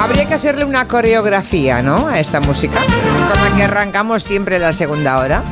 Habría 0.00 0.26
que 0.26 0.32
hacerle 0.34 0.64
una 0.64 0.88
coreografía, 0.88 1.82
¿no? 1.82 2.08
A 2.08 2.18
esta 2.20 2.40
música, 2.40 2.80
con 2.80 3.50
la 3.50 3.56
que 3.56 3.62
arrancamos 3.64 4.22
siempre 4.22 4.58
la 4.58 4.72
segunda 4.72 5.18
hora. 5.18 5.44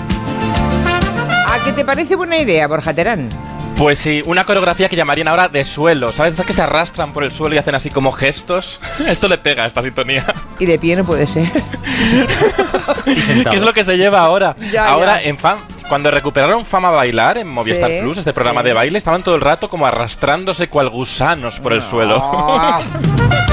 ¿A 1.46 1.62
qué 1.64 1.72
te 1.72 1.84
parece 1.84 2.17
buena 2.17 2.38
idea, 2.38 2.66
Borja 2.66 2.95
Terán? 2.95 3.29
Pues 3.76 3.98
sí, 3.98 4.22
una 4.24 4.45
coreografía 4.45 4.88
que 4.88 4.96
llamarían 4.96 5.29
ahora 5.29 5.48
de 5.48 5.64
suelo. 5.64 6.12
¿Sabes? 6.12 6.32
Esas 6.32 6.46
que 6.46 6.54
se 6.54 6.62
arrastran 6.62 7.12
por 7.12 7.24
el 7.24 7.30
suelo 7.30 7.54
y 7.54 7.58
hacen 7.58 7.74
así 7.74 7.90
como 7.90 8.11
gestos. 8.11 8.80
Esto 9.08 9.29
le 9.29 9.37
pega 9.37 9.64
a 9.64 9.66
esta 9.66 9.82
sintonía. 9.82 10.24
Y 10.59 10.65
de 10.65 10.79
pie 10.79 10.96
no 10.96 11.05
puede 11.05 11.27
ser. 11.27 11.46
¿Qué 13.05 13.57
es 13.57 13.62
lo 13.62 13.75
que 13.75 13.85
se 13.85 13.99
lleva 13.99 14.21
ahora? 14.23 14.57
Ya, 14.73 14.89
ahora 14.89 15.23
ya. 15.23 15.29
en 15.29 15.39
fam 15.39 15.59
cuando 15.89 16.11
recuperaron 16.11 16.65
Fama 16.65 16.91
Bailar 16.91 17.39
en 17.39 17.49
Movistar 17.49 17.89
Sí, 17.89 17.99
Plus, 18.03 18.19
este 18.19 18.35
programa 18.35 18.61
sí. 18.61 18.69
de 18.69 18.75
baile, 18.75 18.99
estaban 18.99 19.23
todo 19.23 19.35
el 19.37 19.41
rato 19.41 19.71
como 19.71 19.87
arrastrándose 19.87 20.69
cual 20.69 20.91
gusanos 20.91 21.61
por 21.61 21.73
el 21.73 21.83
suelo. 21.83 22.23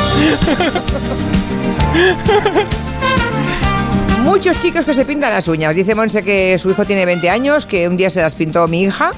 Muchos 4.23 4.59
chicos 4.59 4.85
que 4.85 4.93
se 4.93 5.05
pintan 5.05 5.31
las 5.31 5.47
uñas. 5.47 5.75
Dice 5.75 5.93
Monse 5.93 6.23
que 6.23 6.57
su 6.57 6.71
hijo 6.71 6.83
tiene 6.83 7.05
20 7.05 7.29
años, 7.29 7.66
que 7.66 7.88
un 7.88 7.95
día 7.95 8.09
se 8.09 8.21
las 8.21 8.33
pintó 8.35 8.67
mi 8.67 8.81
hija 8.81 9.11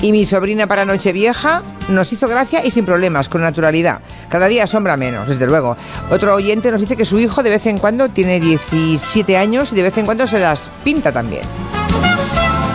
y 0.00 0.10
mi 0.10 0.24
sobrina 0.26 0.66
para 0.66 0.84
Nochevieja 0.84 1.62
nos 1.88 2.12
hizo 2.12 2.28
gracia 2.28 2.64
y 2.64 2.70
sin 2.70 2.84
problemas, 2.86 3.28
con 3.28 3.42
naturalidad. 3.42 4.00
Cada 4.30 4.48
día 4.48 4.64
asombra 4.64 4.96
menos, 4.96 5.28
desde 5.28 5.46
luego. 5.46 5.76
Otro 6.10 6.34
oyente 6.34 6.70
nos 6.70 6.80
dice 6.80 6.96
que 6.96 7.04
su 7.04 7.20
hijo 7.20 7.42
de 7.42 7.50
vez 7.50 7.66
en 7.66 7.78
cuando 7.78 8.08
tiene 8.08 8.40
17 8.40 9.36
años 9.36 9.72
y 9.72 9.76
de 9.76 9.82
vez 9.82 9.98
en 9.98 10.06
cuando 10.06 10.26
se 10.26 10.38
las 10.38 10.70
pinta 10.82 11.12
también. 11.12 11.42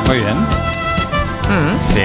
Muy 0.05 0.17
bien. 0.17 0.35
Sí. 1.93 2.03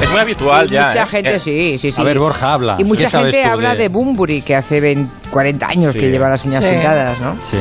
Es 0.00 0.08
muy 0.10 0.20
habitual 0.20 0.66
Y 0.70 0.74
ya. 0.74 0.86
mucha 0.86 1.02
¿eh? 1.02 1.06
gente, 1.06 1.34
Eh, 1.36 1.40
sí, 1.40 1.78
sí, 1.78 1.90
sí. 1.92 2.00
A 2.00 2.04
ver, 2.04 2.18
Borja, 2.18 2.52
habla. 2.52 2.76
Y 2.78 2.84
mucha 2.84 3.04
¿Qué 3.04 3.08
sabes 3.10 3.34
gente 3.34 3.48
habla 3.48 3.74
de, 3.74 3.88
Bumburi, 3.88 4.42
que 4.42 4.54
hace 4.54 4.80
20, 4.80 5.10
40 5.30 5.66
años 5.68 5.92
Sí. 5.92 5.98
que 5.98 6.10
lleva 6.10 6.28
las 6.28 6.44
uñas 6.44 6.62
Sí. 6.62 6.70
pintadas, 6.70 7.20
¿no? 7.20 7.34
Sí. 7.42 7.56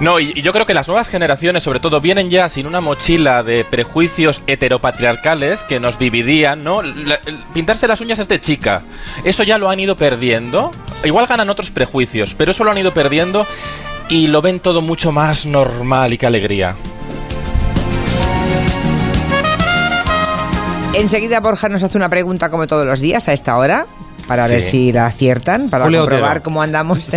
No, 0.00 0.20
y, 0.20 0.32
y 0.34 0.42
yo 0.42 0.52
creo 0.52 0.66
que 0.66 0.74
las 0.74 0.86
nuevas 0.86 1.08
generaciones, 1.08 1.64
sobre 1.64 1.80
todo, 1.80 2.00
vienen 2.00 2.28
ya 2.30 2.48
sin 2.50 2.66
una 2.66 2.80
mochila 2.80 3.42
de 3.42 3.64
prejuicios 3.64 4.42
heteropatriarcales 4.46 5.64
que 5.64 5.80
nos 5.80 5.98
dividían, 5.98 6.62
¿no? 6.62 6.82
La- 6.82 7.20
pintarse 7.54 7.88
las 7.88 8.00
uñas 8.00 8.18
es 8.18 8.28
de 8.28 8.40
chica. 8.40 8.82
Eso 9.24 9.42
ya 9.42 9.56
lo 9.58 9.70
han 9.70 9.80
ido 9.80 9.96
perdiendo. 9.96 10.70
Igual 11.04 11.26
ganan 11.26 11.48
otros 11.50 11.70
prejuicios, 11.70 12.34
pero 12.34 12.52
eso 12.52 12.64
lo 12.64 12.70
han 12.70 12.78
ido 12.78 12.92
perdiendo 12.92 13.46
y 14.08 14.26
lo 14.28 14.40
ven 14.42 14.60
todo 14.60 14.82
mucho 14.82 15.10
más 15.10 15.46
normal 15.46 16.12
y 16.12 16.18
qué 16.18 16.26
alegría. 16.26 16.76
Enseguida 20.98 21.40
Borja 21.40 21.68
nos 21.68 21.82
hace 21.82 21.96
una 21.96 22.08
pregunta 22.08 22.50
como 22.50 22.66
todos 22.66 22.86
los 22.86 23.00
días 23.00 23.28
a 23.28 23.32
esta 23.32 23.56
hora. 23.56 23.86
Para 24.26 24.46
ver 24.46 24.60
si 24.60 24.92
la 24.92 25.06
aciertan, 25.06 25.70
para 25.70 25.84
Julio 25.84 26.00
comprobar 26.00 26.32
Otero. 26.32 26.42
cómo 26.42 26.60
andamos. 26.60 27.10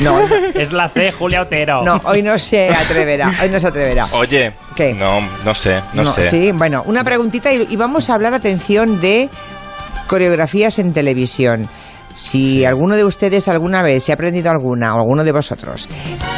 No, 0.00 0.20
no, 0.28 0.28
Es 0.54 0.72
la 0.72 0.88
C, 0.88 1.10
Julia 1.10 1.42
Otero. 1.42 1.82
no, 1.82 2.00
hoy 2.04 2.22
no 2.22 2.38
se 2.38 2.68
atreverá. 2.70 3.34
Hoy 3.42 3.48
no 3.48 3.58
se 3.58 3.66
atreverá. 3.66 4.06
Oye, 4.12 4.52
¿Qué? 4.76 4.94
no, 4.94 5.20
no 5.44 5.54
sé, 5.56 5.82
no, 5.92 6.12
sé. 6.12 6.30
Sí, 6.30 6.52
bueno, 6.52 6.84
una 6.86 7.02
preguntita 7.02 7.52
y, 7.52 7.66
y 7.68 7.74
vamos 7.74 8.08
a 8.10 8.14
hablar, 8.14 8.32
atención, 8.34 9.00
de 9.00 9.28
coreografías 10.06 10.78
en 10.78 10.92
televisión. 10.92 11.68
Si 12.16 12.64
alguno 12.64 12.96
de 12.96 13.04
ustedes 13.04 13.48
alguna 13.48 13.82
vez 13.82 14.04
se 14.04 14.12
ha 14.12 14.14
aprendido 14.14 14.50
alguna, 14.50 14.94
o 14.94 15.00
alguno 15.00 15.24
de 15.24 15.32
vosotros, 15.32 15.88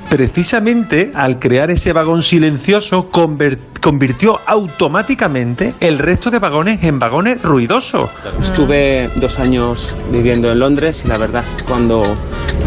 Precisamente 0.10 1.12
al 1.14 1.38
crear 1.38 1.70
ese 1.70 1.94
vagón 1.94 2.24
silencioso 2.24 3.12
convirtió 3.12 4.40
automáticamente 4.48 5.74
el 5.80 6.00
resto 6.00 6.32
de 6.32 6.40
vagones 6.40 6.84
en 6.84 6.98
vagones 6.98 7.42
ruidosos. 7.44 8.10
Estuve 8.42 9.10
dos 9.18 9.38
años 9.38 9.96
viviendo 10.12 10.52
en 10.52 10.60
Londres 10.60 11.04
y 11.06 11.08
la 11.08 11.18
verdad 11.18 11.44
cuando 11.68 12.16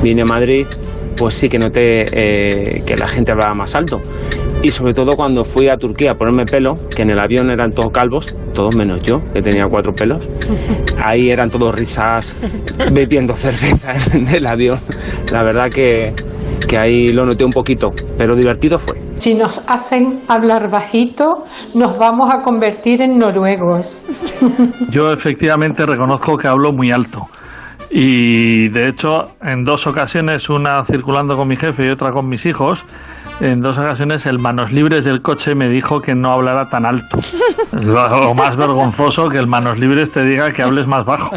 vine 0.03 0.22
a 0.22 0.25
Madrid 0.25 0.66
pues 1.16 1.34
sí 1.34 1.48
que 1.48 1.58
noté 1.58 2.06
eh, 2.12 2.82
que 2.86 2.97
la 2.97 3.08
gente 3.08 3.32
hablaba 3.32 3.54
más 3.54 3.74
alto. 3.74 4.00
Y 4.62 4.71
sobre 4.71 4.95
todo 4.95 5.17
cuando 5.17 5.43
fui 5.43 5.69
a 5.69 5.77
Turquía 5.77 6.12
a 6.12 6.15
ponerme 6.15 6.45
pelo, 6.45 6.75
que 6.95 7.03
en 7.03 7.11
el 7.11 7.19
avión 7.19 7.50
eran 7.50 7.71
todos 7.71 7.91
calvos, 7.93 8.33
todos 8.55 8.73
menos 8.75 9.03
yo, 9.03 9.17
que 9.34 9.43
tenía 9.43 9.67
cuatro 9.69 9.93
pelos. 9.93 10.25
Ahí 11.05 11.31
eran 11.31 11.50
todos 11.50 11.75
risas, 11.75 12.37
bebiendo 12.93 13.34
cerveza 13.34 13.93
en 14.17 14.28
el 14.28 14.47
avión. 14.47 14.78
La 15.33 15.43
verdad 15.43 15.67
que, 15.69 16.15
que 16.69 16.78
ahí 16.78 17.12
lo 17.12 17.27
noté 17.27 17.45
un 17.45 17.51
poquito, 17.51 17.89
pero 18.17 18.37
divertido 18.37 18.78
fue. 18.78 18.95
Si 19.17 19.34
nos 19.34 19.69
hacen 19.69 20.21
hablar 20.28 20.71
bajito, 20.71 21.45
nos 21.75 21.99
vamos 21.99 22.33
a 22.33 22.43
convertir 22.43 23.03
en 23.03 23.19
noruegos. 23.19 24.05
Yo 24.91 25.12
efectivamente 25.12 25.84
reconozco 25.84 26.37
que 26.37 26.47
hablo 26.47 26.72
muy 26.72 26.93
alto. 26.93 27.27
Y 27.94 28.69
de 28.70 28.88
hecho, 28.88 29.36
en 29.42 29.64
dos 29.64 29.86
ocasiones, 29.86 30.48
una 30.48 30.82
circulando 30.86 31.36
con 31.36 31.47
mi 31.47 31.56
jefe 31.58 31.86
y 31.86 31.91
otra 31.91 32.10
con 32.10 32.26
mis 32.26 32.47
hijos, 32.47 32.84
en 33.41 33.60
dos 33.60 33.76
ocasiones 33.76 34.25
el 34.25 34.38
manos 34.38 34.72
libres 34.72 35.04
del 35.04 35.20
coche 35.20 35.54
me 35.54 35.69
dijo 35.69 36.00
que 36.00 36.14
no 36.14 36.32
hablara 36.32 36.70
tan 36.70 36.86
alto. 36.86 37.19
Es 37.72 37.84
lo 37.84 38.08
lo 38.08 38.34
más 38.34 38.56
vergonzoso 38.56 39.28
que 39.28 39.38
el 39.38 39.47
manos 39.47 39.78
libres 39.78 40.10
te 40.10 40.22
diga 40.25 40.50
que 40.53 40.62
hables 40.62 40.86
más 40.86 41.04
bajo. 41.04 41.34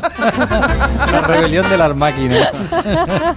La 1.12 1.22
rebelión 1.22 1.70
de 1.70 1.78
las 1.78 1.96
máquinas. 1.96 2.50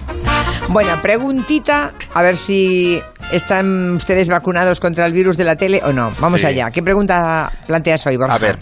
Bueno, 0.71 0.91
preguntita, 1.01 1.93
a 2.13 2.21
ver 2.21 2.37
si 2.37 3.01
están 3.31 3.95
ustedes 3.95 4.29
vacunados 4.29 4.79
contra 4.79 5.07
el 5.07 5.13
virus 5.13 5.35
de 5.35 5.43
la 5.43 5.55
tele 5.55 5.81
o 5.83 5.91
no. 5.91 6.11
Vamos 6.21 6.41
Sí. 6.41 6.45
allá. 6.47 6.69
¿Qué 6.69 6.83
pregunta 6.83 7.51
planteas 7.65 8.05
hoy, 8.05 8.17
Borja? 8.17 8.35
A 8.35 8.37
ver, 8.37 8.59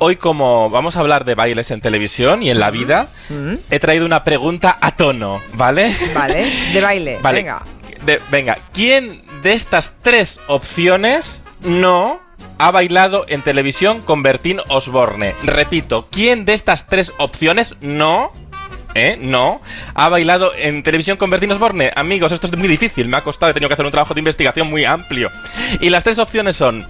hoy 0.00 0.16
como 0.16 0.68
vamos 0.70 0.96
a 0.96 1.00
hablar 1.00 1.24
de 1.24 1.34
bailes 1.36 1.70
en 1.70 1.80
televisión 1.80 2.42
y 2.42 2.50
en 2.50 2.58
la 2.58 2.70
vida, 2.70 3.08
Mm, 3.28 3.54
he 3.70 3.78
traído 3.78 4.04
una 4.06 4.24
pregunta 4.24 4.76
a 4.80 4.96
tono, 4.96 5.40
¿vale? 5.54 5.94
Vale, 6.14 6.50
de 6.72 6.80
baile. 6.80 7.18
Vale. 7.22 7.38
Venga. 7.38 7.62
De- 8.04 8.20
venga, 8.30 8.58
¿quién 8.72 9.22
de 9.42 9.52
estas 9.52 9.92
tres 10.02 10.40
opciones 10.48 11.42
no 11.60 12.20
ha 12.58 12.70
bailado 12.70 13.24
en 13.28 13.42
televisión 13.42 14.00
con 14.00 14.22
Bertín 14.22 14.60
Osborne? 14.68 15.34
Repito, 15.44 16.08
¿quién 16.10 16.44
de 16.44 16.54
estas 16.54 16.86
tres 16.86 17.12
opciones 17.18 17.74
no... 17.80 18.32
¿Eh? 18.96 19.16
No. 19.20 19.60
¿Ha 19.94 20.08
bailado 20.08 20.52
en 20.52 20.82
televisión 20.82 21.16
con 21.16 21.30
Bertín 21.30 21.52
Osborne? 21.52 21.92
Amigos, 21.94 22.32
esto 22.32 22.48
es 22.48 22.56
muy 22.56 22.66
difícil. 22.66 23.06
Me 23.06 23.18
ha 23.18 23.22
costado, 23.22 23.50
he 23.50 23.54
tenido 23.54 23.68
que 23.68 23.74
hacer 23.74 23.86
un 23.86 23.92
trabajo 23.92 24.14
de 24.14 24.20
investigación 24.20 24.68
muy 24.68 24.84
amplio. 24.84 25.30
Y 25.80 25.90
las 25.90 26.02
tres 26.02 26.18
opciones 26.18 26.56
son... 26.56 26.86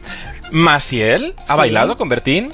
Masiel, 0.51 1.35
¿ha 1.47 1.53
Sí. 1.55 1.59
bailado 1.59 1.97
con 1.97 2.09
Bertín? 2.09 2.53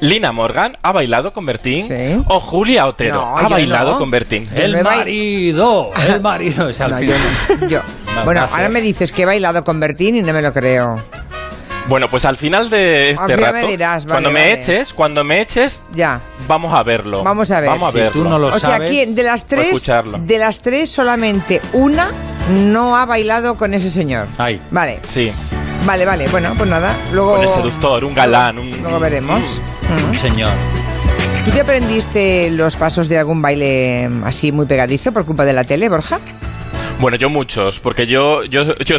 Lina 0.00 0.32
Morgan, 0.32 0.76
¿ha 0.82 0.92
bailado 0.92 1.32
con 1.32 1.46
Bertín? 1.46 1.88
Sí. 1.88 2.22
O 2.28 2.40
Julia 2.40 2.86
Otero, 2.86 3.14
No, 3.16 3.38
¿ha 3.38 3.48
bailado 3.48 3.92
no. 3.92 3.98
con 3.98 4.10
Bertín? 4.10 4.48
Yo 4.54 4.62
El 4.62 4.72
no 4.72 4.82
marido, 4.82 5.90
el 6.08 6.20
marido. 6.20 6.68
Es 6.68 6.80
al 6.80 6.90
No, 6.90 7.00
yo 7.00 7.12
final. 7.14 7.60
no. 7.60 7.68
Yo. 7.68 7.80
Bueno, 8.24 8.44
ahora 8.52 8.68
me 8.68 8.80
dices 8.80 9.12
que 9.12 9.22
he 9.22 9.26
bailado 9.26 9.64
con 9.64 9.80
Bertín 9.80 10.16
y 10.16 10.22
no 10.22 10.32
me 10.32 10.42
lo 10.42 10.52
creo. 10.52 11.00
Bueno, 11.86 12.08
pues 12.08 12.24
al 12.24 12.38
final 12.38 12.70
de 12.70 13.10
este 13.10 13.36
rato, 13.36 13.52
me 13.52 13.66
dirás, 13.66 14.04
vale, 14.06 14.12
cuando 14.14 14.30
me 14.30 14.40
vale. 14.40 14.52
eches, 14.54 14.94
cuando 14.94 15.22
me 15.22 15.40
eches, 15.42 15.82
Ya. 15.92 16.18
vamos 16.48 16.72
a 16.72 16.82
verlo. 16.82 17.22
Vamos 17.22 17.50
a 17.50 17.60
ver. 17.60 17.68
Vamos 17.68 17.88
a 17.90 17.92
Si 17.92 17.98
verlo. 17.98 18.22
tú 18.22 18.28
no 18.28 18.38
lo 18.38 18.46
O 18.48 18.52
sea, 18.58 18.70
sabes, 18.70 18.88
¿quién 18.88 19.14
de 19.14 19.22
las 19.22 19.42
o 19.42 19.46
tres, 19.48 19.90
de 20.20 20.38
las 20.38 20.60
tres 20.62 20.88
solamente 20.90 21.60
una 21.74 22.10
no 22.48 22.96
ha 22.96 23.04
bailado 23.04 23.56
con 23.58 23.74
ese 23.74 23.90
señor? 23.90 24.28
Ay. 24.38 24.60
Vale, 24.70 25.00
Sí, 25.02 25.30
vale, 25.86 26.04
vale. 26.04 26.28
Bueno, 26.28 26.54
pues 26.56 26.68
nada. 26.68 26.96
Luego. 27.12 27.34
con 27.36 27.42
el 27.44 27.48
seductor, 27.50 28.04
un 28.04 28.14
galán, 28.14 28.58
un... 28.58 28.70
Luego 28.82 28.98
veremos. 29.00 29.60
Un 29.90 30.10
Mm. 30.10 30.14
señor. 30.14 30.52
¿Tú 31.44 31.50
te 31.50 31.60
aprendiste 31.60 32.50
los 32.50 32.76
pasos 32.76 33.08
de 33.08 33.18
algún 33.18 33.42
baile 33.42 34.08
así 34.24 34.50
muy 34.50 34.64
pegadizo 34.66 35.12
por 35.12 35.26
culpa 35.26 35.44
de 35.44 35.52
la 35.52 35.64
tele, 35.64 35.88
Borja? 35.88 36.18
Bueno, 37.00 37.16
yo 37.18 37.28
muchos, 37.28 37.80
porque 37.80 38.06
yo, 38.06 38.44
yo, 38.44 38.62
yo, 38.84 38.96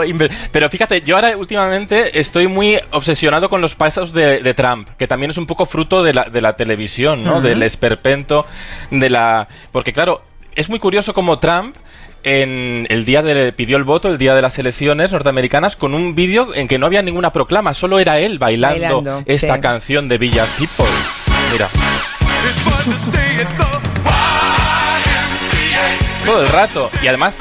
pero 0.52 0.70
fíjate, 0.70 1.00
yo 1.02 1.16
ahora 1.16 1.36
últimamente 1.36 2.18
estoy 2.18 2.46
muy 2.46 2.78
obsesionado 2.92 3.48
con 3.48 3.60
los 3.60 3.74
pasos 3.74 4.12
de, 4.12 4.38
de 4.38 4.54
Trump, 4.54 4.88
que 4.96 5.06
también 5.08 5.32
es 5.32 5.36
un 5.36 5.44
poco 5.46 5.66
fruto 5.66 6.02
de 6.04 6.14
la, 6.14 6.24
de 6.24 6.40
la 6.40 6.54
televisión, 6.54 7.24
¿no? 7.24 7.40
Del 7.40 7.62
esperpento, 7.64 8.46
de 8.92 9.10
la, 9.10 9.48
porque 9.72 9.92
claro, 9.92 10.22
es 10.54 10.68
muy 10.70 10.78
curioso 10.78 11.12
como 11.14 11.36
Trump 11.38 11.76
en 12.24 12.86
el 12.90 13.04
día 13.04 13.22
de 13.22 13.52
pidió 13.52 13.76
el 13.76 13.84
voto 13.84 14.08
el 14.08 14.18
día 14.18 14.34
de 14.34 14.42
las 14.42 14.58
elecciones 14.58 15.12
norteamericanas 15.12 15.76
con 15.76 15.94
un 15.94 16.14
vídeo 16.14 16.54
en 16.54 16.68
que 16.68 16.78
no 16.78 16.86
había 16.86 17.02
ninguna 17.02 17.32
proclama, 17.32 17.74
solo 17.74 17.98
era 17.98 18.18
él 18.18 18.38
bailando, 18.38 18.96
Bailando, 18.96 19.22
esta 19.26 19.54
sí. 19.54 19.60
canción 19.60 20.08
de 20.08 20.18
Villa 20.18 20.46
People. 20.58 20.86
Mira. 21.52 21.68
Todo 26.24 26.40
el 26.42 26.48
rato. 26.48 26.90
Y 27.02 27.06
además, 27.06 27.38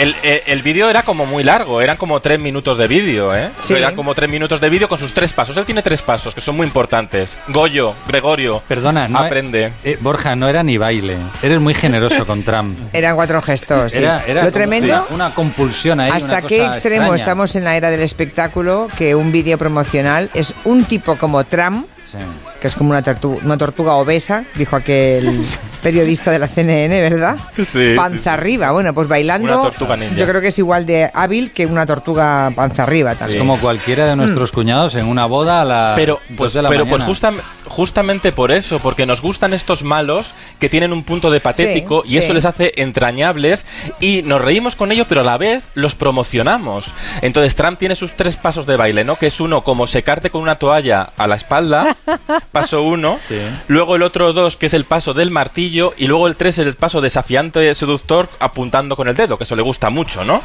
el, 0.00 0.16
el- 0.22 0.42
el 0.46 0.62
vídeo 0.62 0.88
era 0.90 1.02
como 1.02 1.26
muy 1.26 1.44
largo, 1.44 1.80
eran 1.80 1.96
como 1.96 2.20
tres 2.20 2.40
minutos 2.40 2.76
de 2.78 2.86
vídeo, 2.88 3.34
¿eh? 3.34 3.50
Sí. 3.60 3.74
Eran 3.74 3.94
como 3.94 4.14
tres 4.14 4.28
minutos 4.30 4.60
de 4.60 4.68
vídeo 4.68 4.88
con 4.88 4.98
sus 4.98 5.12
tres 5.12 5.32
pasos. 5.32 5.56
Él 5.56 5.64
tiene 5.64 5.82
tres 5.82 6.02
pasos 6.02 6.34
que 6.34 6.40
son 6.40 6.56
muy 6.56 6.66
importantes. 6.66 7.36
Goyo, 7.48 7.94
Gregorio, 8.08 8.62
Perdona, 8.66 9.08
no 9.08 9.18
aprende. 9.18 9.72
eh, 9.84 9.98
Borja, 10.00 10.34
no 10.36 10.48
era 10.48 10.62
ni 10.62 10.78
baile. 10.78 11.16
Eres 11.42 11.60
muy 11.60 11.74
generoso 11.74 12.26
con 12.26 12.42
Trump. 12.42 12.78
Eran 12.92 13.14
cuatro 13.16 13.40
gestos. 13.42 13.92
sí. 13.92 13.98
Era, 13.98 14.22
era 14.26 14.44
Lo 14.44 14.50
tremendo. 14.50 15.06
una 15.10 15.34
compulsión 15.34 16.00
ahí. 16.00 16.10
¿Hasta 16.12 16.26
una 16.28 16.42
qué 16.42 16.58
cosa 16.58 16.70
extremo 16.70 17.02
extraña. 17.02 17.16
estamos 17.16 17.56
en 17.56 17.64
la 17.64 17.76
era 17.76 17.90
del 17.90 18.00
espectáculo 18.00 18.88
que 18.96 19.14
un 19.14 19.30
vídeo 19.32 19.58
promocional 19.58 20.30
es 20.34 20.54
un 20.64 20.84
tipo 20.84 21.16
como 21.16 21.44
Trump, 21.44 21.86
Sí. 22.10 22.16
que 22.60 22.66
es 22.66 22.74
como 22.74 22.90
una, 22.90 23.04
tortu- 23.04 23.38
una 23.44 23.56
tortuga 23.56 23.94
obesa, 23.94 24.42
dijo 24.56 24.74
aquel 24.74 25.46
periodista 25.80 26.30
de 26.30 26.38
la 26.38 26.46
CNN, 26.48 27.00
¿verdad? 27.00 27.36
Sí, 27.66 27.94
panza 27.96 28.18
sí. 28.22 28.28
arriba. 28.28 28.70
Bueno, 28.72 28.92
pues 28.94 29.08
bailando. 29.08 29.52
Una 29.60 29.70
tortuga 29.70 29.96
ninja. 29.96 30.16
Yo 30.16 30.26
creo 30.26 30.40
que 30.40 30.48
es 30.48 30.58
igual 30.58 30.86
de 30.86 31.10
hábil 31.12 31.50
que 31.52 31.66
una 31.66 31.86
tortuga 31.86 32.50
panza 32.54 32.82
arriba 32.84 33.12
Es 33.12 33.18
también. 33.18 33.38
como 33.40 33.58
cualquiera 33.58 34.06
de 34.06 34.16
nuestros 34.16 34.52
cuñados 34.52 34.94
en 34.94 35.06
una 35.06 35.26
boda 35.26 35.62
a 35.62 35.64
las 35.64 35.96
Pero, 35.96 36.20
pues, 36.36 36.52
de 36.52 36.62
la 36.62 36.68
pero 36.68 36.86
pues 36.86 37.02
justam- 37.02 37.40
justamente 37.66 38.32
por 38.32 38.52
eso, 38.52 38.78
porque 38.78 39.06
nos 39.06 39.22
gustan 39.22 39.52
estos 39.54 39.82
malos 39.82 40.34
que 40.58 40.68
tienen 40.68 40.92
un 40.92 41.02
punto 41.04 41.30
de 41.30 41.40
patético 41.40 42.02
Sí, 42.04 42.14
y 42.14 42.18
eso 42.18 42.32
les 42.32 42.44
hace 42.46 42.72
entrañables 42.76 43.64
y 44.00 44.22
nos 44.22 44.40
reímos 44.40 44.76
con 44.76 44.92
ello, 44.92 45.06
pero 45.08 45.22
a 45.22 45.24
la 45.24 45.38
vez 45.38 45.64
los 45.74 45.94
promocionamos. 45.94 46.92
Entonces 47.22 47.54
Trump 47.56 47.78
tiene 47.78 47.94
sus 47.94 48.12
tres 48.12 48.36
pasos 48.36 48.66
de 48.66 48.76
baile, 48.76 49.04
¿no? 49.04 49.16
Que 49.16 49.26
es 49.26 49.40
uno 49.40 49.62
como 49.62 49.86
secarte 49.86 50.30
con 50.30 50.42
una 50.42 50.56
toalla 50.56 51.08
a 51.16 51.26
la 51.26 51.36
espalda, 51.36 51.96
paso 52.52 52.82
uno, 52.82 53.18
Sí. 53.28 53.38
luego 53.68 53.96
el 53.96 54.02
otro 54.02 54.32
dos 54.32 54.56
que 54.56 54.66
es 54.66 54.74
el 54.74 54.84
paso 54.84 55.14
del 55.14 55.30
martillo 55.30 55.69
y 55.96 56.06
luego 56.06 56.26
el 56.28 56.36
tres 56.36 56.58
es 56.58 56.66
el 56.66 56.74
paso 56.74 57.00
desafiante 57.00 57.74
seductor 57.74 58.28
apuntando 58.38 58.96
con 58.96 59.08
el 59.08 59.14
dedo, 59.14 59.36
que 59.38 59.44
eso 59.44 59.54
le 59.56 59.62
gusta 59.62 59.90
mucho, 59.90 60.24
¿no? 60.24 60.42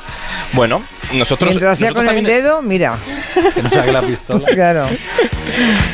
Bueno, 0.54 0.83
nosotros... 1.13 1.50
Mientras 1.50 1.77
sea 1.80 1.89
nosotros 1.89 2.10
con 2.13 2.18
el 2.18 2.25
dedo, 2.25 2.62
mira. 2.62 2.98
Que 3.54 3.62
no 3.63 3.69
saque 3.69 3.92
la 3.92 4.01
pistola. 4.01 4.45
Claro. 4.48 4.88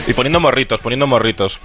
Y 0.08 0.14
poniendo 0.14 0.40
morritos, 0.40 0.80
poniendo 0.80 1.08
morritos. 1.08 1.60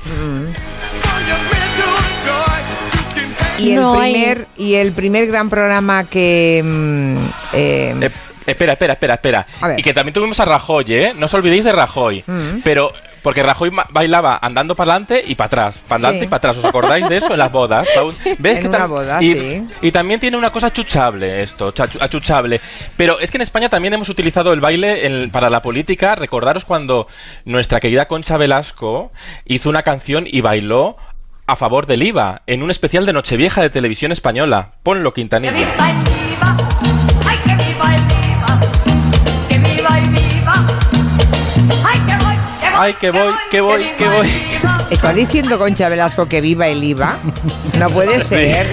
Y 3.58 3.72
el 3.72 3.80
No 3.80 3.98
hay- 3.98 4.12
primer 4.12 4.46
y 4.56 4.74
el 4.74 4.92
primer 4.92 5.26
gran 5.26 5.48
programa 5.48 6.04
que 6.04 6.62
mm, 6.64 7.16
eh, 7.54 7.94
Eh, 8.02 8.10
espera, 8.46 8.74
espera, 8.74 8.92
espera, 8.92 9.14
espera. 9.14 9.46
Y 9.78 9.82
que 9.82 9.92
también 9.94 10.12
tuvimos 10.12 10.38
a 10.40 10.44
Rajoy, 10.44 10.84
¿eh? 10.88 11.12
No 11.16 11.26
os 11.26 11.34
olvidéis 11.34 11.64
de 11.64 11.72
Rajoy. 11.72 12.22
Mm. 12.26 12.60
Pero, 12.62 12.92
porque 13.26 13.42
Rajoy 13.42 13.72
bailaba 13.90 14.38
andando 14.40 14.76
para 14.76 14.92
adelante 14.92 15.20
y 15.26 15.34
para 15.34 15.46
atrás. 15.48 15.78
Para 15.78 15.96
adelante 15.96 16.20
Sí. 16.20 16.24
y 16.26 16.28
para 16.28 16.36
atrás. 16.38 16.58
¿Os 16.58 16.64
acordáis 16.64 17.08
de 17.08 17.16
eso 17.16 17.32
en 17.32 17.38
las 17.40 17.50
bodas? 17.50 17.88
Paul? 17.92 18.14
¿Ves 18.38 18.58
En 18.58 18.62
que 18.62 18.68
una 18.68 18.86
boda, 18.86 19.20
y, 19.20 19.34
sí. 19.34 19.66
y 19.82 19.90
también 19.90 20.20
tiene 20.20 20.36
una 20.36 20.50
cosa 20.50 20.68
achuchable 20.68 21.42
esto, 21.42 21.74
achuchable. 22.00 22.60
Pero 22.96 23.18
es 23.18 23.32
que 23.32 23.38
en 23.38 23.42
España 23.42 23.68
también 23.68 23.94
hemos 23.94 24.08
utilizado 24.10 24.52
el 24.52 24.60
baile 24.60 25.06
en- 25.08 25.30
para 25.32 25.50
la 25.50 25.60
política. 25.60 26.14
Recordaros 26.14 26.64
cuando 26.64 27.08
nuestra 27.44 27.80
querida 27.80 28.06
Concha 28.06 28.36
Velasco 28.36 29.10
hizo 29.44 29.70
una 29.70 29.82
canción 29.82 30.24
y 30.30 30.40
bailó 30.40 30.96
a 31.48 31.56
favor 31.56 31.86
del 31.86 32.04
IVA 32.04 32.42
en 32.46 32.62
un 32.62 32.70
especial 32.70 33.06
de 33.06 33.12
Nochevieja 33.12 33.60
de 33.60 33.70
televisión 33.70 34.12
española. 34.12 34.70
Ponlo, 34.84 35.12
Quintanilla. 35.12 36.25
Ay, 42.78 42.94
que 42.94 43.10
voy, 43.10 43.32
que 43.50 43.60
voy, 43.60 43.84
que 43.98 44.08
voy. 44.08 44.28
¿Está 44.90 45.12
diciendo 45.12 45.58
Concha 45.58 45.88
Velasco 45.88 46.28
que 46.28 46.40
viva 46.40 46.66
el 46.68 46.82
IVA? 46.84 47.18
No 47.78 47.88
puede 47.90 48.20
ser. 48.20 48.66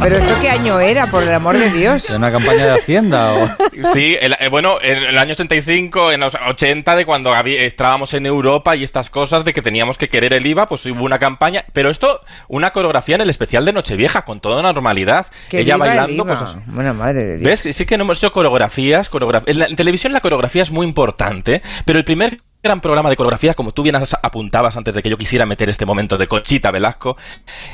Pero 0.00 0.16
esto 0.16 0.34
qué 0.40 0.50
año 0.50 0.78
era, 0.80 1.08
por 1.10 1.22
el 1.22 1.32
amor 1.34 1.58
de 1.58 1.70
Dios. 1.70 2.08
¿De 2.08 2.16
una 2.16 2.30
campaña 2.32 2.64
de 2.66 2.72
Hacienda 2.72 3.32
o...? 3.34 3.50
Sí, 3.92 4.16
el- 4.20 4.36
eh, 4.40 4.48
bueno, 4.50 4.76
en 4.80 4.96
el 4.98 5.18
año 5.18 5.32
85, 5.32 6.12
en 6.12 6.20
los 6.20 6.34
80, 6.34 6.94
de 6.96 7.04
cuando 7.06 7.34
había- 7.34 7.62
estábamos 7.62 8.14
en 8.14 8.24
Europa 8.26 8.74
y 8.76 8.82
estas 8.84 9.10
cosas 9.10 9.44
de 9.44 9.52
que 9.52 9.62
teníamos 9.62 9.98
que 9.98 10.08
querer 10.08 10.32
el 10.32 10.46
IVA, 10.46 10.66
pues 10.66 10.86
hubo 10.86 11.04
una 11.04 11.18
campaña, 11.18 11.64
pero 11.72 11.90
esto, 11.90 12.20
una 12.48 12.70
coreografía 12.70 13.16
en 13.16 13.20
el 13.22 13.30
especial 13.30 13.64
de 13.64 13.72
Nochevieja, 13.72 14.22
con 14.24 14.40
toda 14.40 14.62
normalidad. 14.62 15.26
Que 15.48 15.60
Ella 15.60 15.74
viva 15.74 15.86
el 15.92 15.98
bailando, 15.98 16.24
IVA. 16.24 16.38
pues... 16.38 16.56
Bueno, 16.66 16.94
madre 16.94 17.24
de 17.24 17.38
Dios. 17.38 17.62
¿Ves? 17.64 17.76
Sí 17.76 17.84
que 17.84 17.98
no 17.98 18.04
hemos 18.04 18.18
hecho 18.18 18.32
coreografías, 18.32 19.10
coreograf- 19.10 19.44
en, 19.46 19.58
la- 19.58 19.66
en 19.66 19.76
televisión 19.76 20.12
la 20.12 20.20
coreografía 20.20 20.62
es 20.62 20.70
muy 20.70 20.86
importante, 20.86 21.60
pero 21.84 21.98
el 21.98 22.04
primer 22.04 22.38
gran 22.62 22.80
programa 22.80 23.08
de 23.08 23.16
coreografía, 23.16 23.54
como 23.54 23.72
tú 23.72 23.82
bien 23.82 23.96
as- 23.96 24.16
apuntabas 24.22 24.76
antes 24.76 24.94
de 24.94 25.02
que 25.02 25.08
yo 25.08 25.16
quisiera 25.16 25.46
meter 25.46 25.70
este 25.70 25.86
momento 25.86 26.18
de 26.18 26.26
Conchita 26.28 26.70
Velasco, 26.70 27.16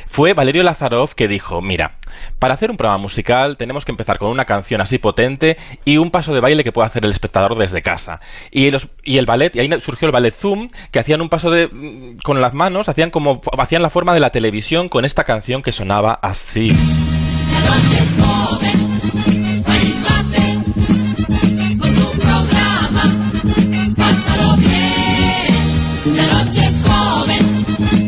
fue 0.07 0.33
Valerio 0.33 0.63
Lazarov 0.63 1.15
que 1.15 1.27
dijo, 1.27 1.61
mira, 1.61 1.97
para 2.39 2.55
hacer 2.55 2.71
un 2.71 2.77
programa 2.77 3.03
musical 3.03 3.57
tenemos 3.57 3.85
que 3.85 3.91
empezar 3.91 4.19
con 4.19 4.31
una 4.31 4.45
canción 4.45 4.81
así 4.81 4.99
potente 4.99 5.57
y 5.85 5.97
un 5.99 6.11
paso 6.13 6.33
de 6.33 6.41
baile 6.41 6.63
que 6.63 6.71
pueda 6.73 6.87
hacer 6.87 7.05
el 7.05 7.11
espectador 7.11 7.59
desde 7.59 7.83
casa. 7.83 8.21
Y, 8.53 8.71
y 9.03 9.19
el 9.19 9.27
ballet, 9.27 9.55
y 9.57 9.61
ahí 9.61 9.71
surgió 9.81 10.07
el 10.07 10.13
ballet 10.13 10.33
Zoom, 10.33 10.69
que 10.93 11.01
hacían 11.01 11.21
un 11.21 11.29
paso 11.29 11.51
de 11.51 11.67
mm, 11.67 12.19
con 12.23 12.41
las 12.41 12.55
manos, 12.55 12.89
hacían 12.89 13.11
como 13.11 13.41
hacían 13.59 13.83
la 13.83 13.91
forma 13.91 14.15
de 14.15 14.21
la 14.21 14.31
televisión 14.31 14.89
con 14.89 15.05
esta 15.05 15.25
canción 15.25 15.63
que 15.63 15.73
sonaba 15.73 16.19
así. 16.23 16.73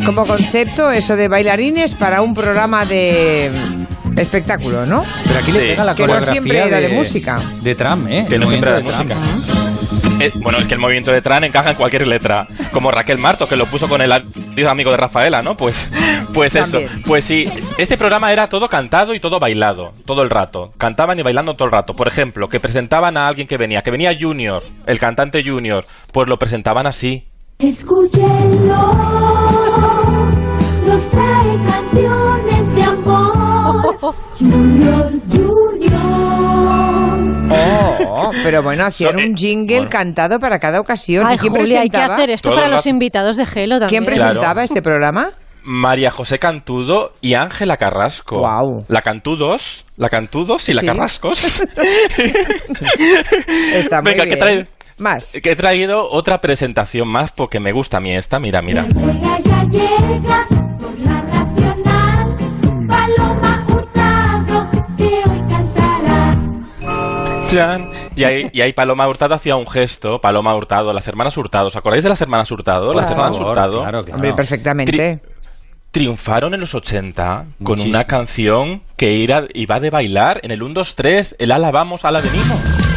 Como 0.09 0.27
concepto, 0.27 0.91
eso 0.91 1.17
de 1.17 1.29
bailarines 1.29 1.95
para 1.95 2.23
un 2.23 2.33
programa 2.33 2.87
de 2.87 3.51
espectáculo, 4.17 4.87
¿no? 4.87 5.05
Pero 5.27 5.39
aquí 5.39 5.53
le 5.53 5.59
pega 5.59 5.85
la 5.85 5.95
Que 5.95 6.05
no 6.05 6.07
coreografía 6.07 6.33
siempre 6.33 6.59
era 6.61 6.81
de 6.81 6.89
música. 6.89 7.39
De 7.61 7.75
Trump, 7.75 8.07
¿eh? 8.09 8.25
Que 8.27 8.39
no 8.39 8.49
siempre 8.49 8.71
era 8.71 8.79
de 8.79 8.85
música. 8.85 9.17
Eh, 10.19 10.33
bueno, 10.37 10.57
es 10.61 10.67
que 10.67 10.73
el 10.73 10.81
movimiento 10.81 11.13
de 11.13 11.21
Tran 11.21 11.45
encaja 11.45 11.73
en 11.73 11.77
cualquier 11.77 12.07
letra. 12.09 12.49
Como 12.73 12.91
Raquel 12.91 13.19
Marto, 13.19 13.47
que 13.47 13.57
lo 13.57 13.67
puso 13.67 13.87
con 13.87 14.01
el 14.01 14.11
amigo 14.67 14.91
de 14.91 14.97
Rafaela, 14.97 15.43
¿no? 15.43 15.59
Pues, 15.59 15.87
pues 16.33 16.57
eso. 16.57 16.79
También. 16.79 17.03
Pues 17.03 17.25
sí, 17.25 17.47
este 17.77 17.99
programa 17.99 18.33
era 18.33 18.47
todo 18.47 18.67
cantado 18.67 19.13
y 19.13 19.21
todo 19.21 19.39
bailado, 19.39 19.91
todo 20.07 20.23
el 20.23 20.31
rato. 20.31 20.73
Cantaban 20.79 21.19
y 21.19 21.23
bailando 21.23 21.55
todo 21.55 21.67
el 21.67 21.73
rato. 21.73 21.93
Por 21.93 22.09
ejemplo, 22.09 22.49
que 22.49 22.61
presentaban 22.61 23.19
a 23.19 23.29
alguien 23.29 23.47
que 23.47 23.59
venía, 23.59 23.83
que 23.83 23.91
venía 23.91 24.17
Junior, 24.19 24.63
el 24.87 24.99
cantante 24.99 25.45
Junior, 25.45 25.85
pues 26.13 26.31
lo 26.31 26.39
presentaban 26.39 26.87
así. 26.87 27.27
Escúchenlo, 27.59 28.93
nos 30.87 31.09
trae 31.11 31.57
canciones 31.67 32.75
de 32.75 32.83
amor. 32.83 34.15
Junior, 34.39 35.13
Junior. 35.31 35.99
Oh, 37.51 38.31
pero 38.43 38.63
bueno, 38.63 38.85
hacían 38.85 39.13
So- 39.15 39.19
eh, 39.21 39.27
un 39.29 39.37
jingle 39.37 39.77
bueno. 39.77 39.91
cantado 39.91 40.39
para 40.39 40.59
cada 40.59 40.81
ocasión. 40.81 41.27
Ay, 41.27 41.37
¿Y 41.37 41.39
quién 41.39 41.55
Julia, 41.55 41.81
hay 41.81 41.89
que 41.91 41.97
hacer 41.97 42.31
esto 42.31 42.49
Todo 42.51 42.57
para 42.57 42.69
los 42.69 42.79
rato. 42.79 42.89
invitados 42.89 43.37
de 43.37 43.47
Gelo 43.47 43.79
también. 43.79 43.89
¿Quién 43.89 44.05
presentaba 44.05 44.65
este 44.65 44.83
programa? 44.83 45.31
María 45.65 46.11
José 46.11 46.39
Cantudo 46.39 47.13
y 47.21 47.35
Ángela 47.35 47.77
Carrasco. 47.77 48.39
Guau. 48.39 48.85
La 48.89 49.03
Cantudos, 49.03 49.85
la 49.99 50.09
Cantudos 50.09 50.67
y 50.69 50.73
la 50.73 50.81
Sí. 50.81 50.87
Carrascos. 50.87 51.61
Está 53.75 54.01
muy 54.03 54.13
Venga, 54.13 54.25
que 54.25 54.35
bien. 54.35 54.39
trae- 54.41 54.67
Más. 54.99 55.37
que 55.43 55.53
he 55.53 55.57
traído 55.57 56.11
otra 56.11 56.41
presentación 56.41 57.09
más 57.09 57.31
porque 57.33 57.61
me 57.61 57.73
gusta 57.73 57.99
a 57.99 58.01
mí 58.01 58.11
esta. 58.13 58.39
Mira, 58.39 58.61
mira. 58.63 58.83
Llega, 58.87 59.39
ya 59.41 59.65
llega, 59.65 60.47
por 60.79 60.99
la 61.01 61.23
nacional. 61.23 62.37
Paloma 62.89 63.67
Hurtado, 63.69 64.67
que 64.97 65.05
hoy 65.05 65.43
cantará. 65.49 66.37
Chan. 67.51 67.91
Y 68.17 68.25
ahí, 68.25 68.51
y 68.53 68.61
ahí 68.63 68.73
Paloma 68.73 69.07
Hurtado 69.09 69.35
hacía 69.37 69.55
un 69.55 69.67
gesto, 69.69 70.21
Paloma 70.21 70.55
Hurtado, 70.57 70.93
las 70.93 71.07
hermanas 71.07 71.37
Hurtado. 71.37 71.69
¿Os 71.69 71.77
acordáis 71.77 72.03
de 72.03 72.09
las 72.11 72.21
hermanas 72.21 72.51
Hurtado? 72.51 72.93
Las 72.93 73.07
Por 73.07 73.13
hermanas 73.13 73.37
favor, 73.37 73.51
Hurtado 73.53 73.83
Claro, 73.83 74.03
claro. 74.05 74.15
Hombre, 74.17 74.35
perfectamente. 74.35 75.21
triunfaron 75.93 76.53
en 76.55 76.61
los 76.61 76.75
80 76.75 77.45
con 77.63 77.77
Muchísimo. 77.77 77.91
una 77.95 78.05
canción 78.05 78.83
que 78.97 79.13
iba 79.13 79.79
de 79.81 79.91
bailar 79.91 80.41
en 80.43 80.51
el 80.51 80.63
1, 80.65 80.75
2, 80.75 80.95
3, 80.97 81.37
el 81.39 81.53
ala 81.53 81.71
vamos, 81.71 82.05
ala 82.05 82.21
venimos. 82.21 82.88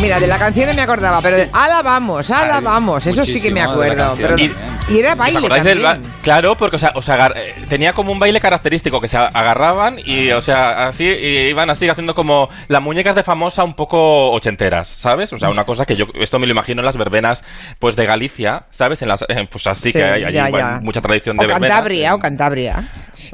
Mira, 0.00 0.20
de 0.20 0.28
la 0.28 0.38
canción 0.38 0.68
no 0.68 0.74
me 0.74 0.82
acordaba, 0.82 1.20
pero 1.20 1.36
de 1.36 1.50
ala 1.52 1.82
vamos, 1.82 2.30
ala 2.30 2.60
vamos, 2.60 3.04
eso 3.06 3.24
sí 3.24 3.40
que 3.40 3.50
me 3.50 3.60
acuerdo. 3.60 4.14
Pero 4.16 4.38
Y. 4.38 4.54
Y 4.90 4.98
era 5.00 5.12
¿Os 5.12 5.18
baile 5.18 5.48
también. 5.48 5.82
ba- 5.82 5.98
Claro, 6.22 6.54
porque 6.56 6.76
o 6.76 6.78
sea, 6.78 6.92
o 6.94 7.02
sea, 7.02 7.30
eh, 7.36 7.54
tenía 7.68 7.92
como 7.92 8.10
un 8.10 8.18
baile 8.18 8.40
característico 8.40 9.00
que 9.00 9.08
se 9.08 9.18
agarraban 9.18 9.98
y, 10.02 10.30
o 10.30 10.40
sea, 10.40 10.86
así 10.88 11.04
y 11.04 11.48
iban 11.48 11.68
así 11.68 11.88
haciendo 11.88 12.14
como 12.14 12.48
las 12.68 12.80
muñecas 12.82 13.14
de 13.14 13.22
famosa 13.22 13.64
un 13.64 13.74
poco 13.74 14.30
ochenteras, 14.30 14.88
¿sabes? 14.88 15.30
O 15.34 15.38
sea, 15.38 15.50
una 15.50 15.64
cosa 15.64 15.84
que 15.84 15.94
yo 15.94 16.06
esto 16.14 16.38
me 16.38 16.46
lo 16.46 16.52
imagino 16.52 16.80
en 16.80 16.86
las 16.86 16.96
verbenas 16.96 17.44
pues 17.78 17.96
de 17.96 18.06
Galicia, 18.06 18.64
¿sabes? 18.70 19.02
En 19.02 19.08
las 19.08 19.22
eh, 19.28 19.46
pues 19.50 19.66
así 19.66 19.90
Sí, 19.90 19.98
que 19.98 20.04
hay, 20.04 20.32
ya, 20.32 20.48
ya. 20.48 20.80
mucha 20.82 21.02
tradición 21.02 21.38
O 21.38 21.42
de 21.42 21.48
verbenas. 21.48 21.70
Cantabria, 21.70 22.14
o 22.14 22.18
Cantabria. 22.18 22.88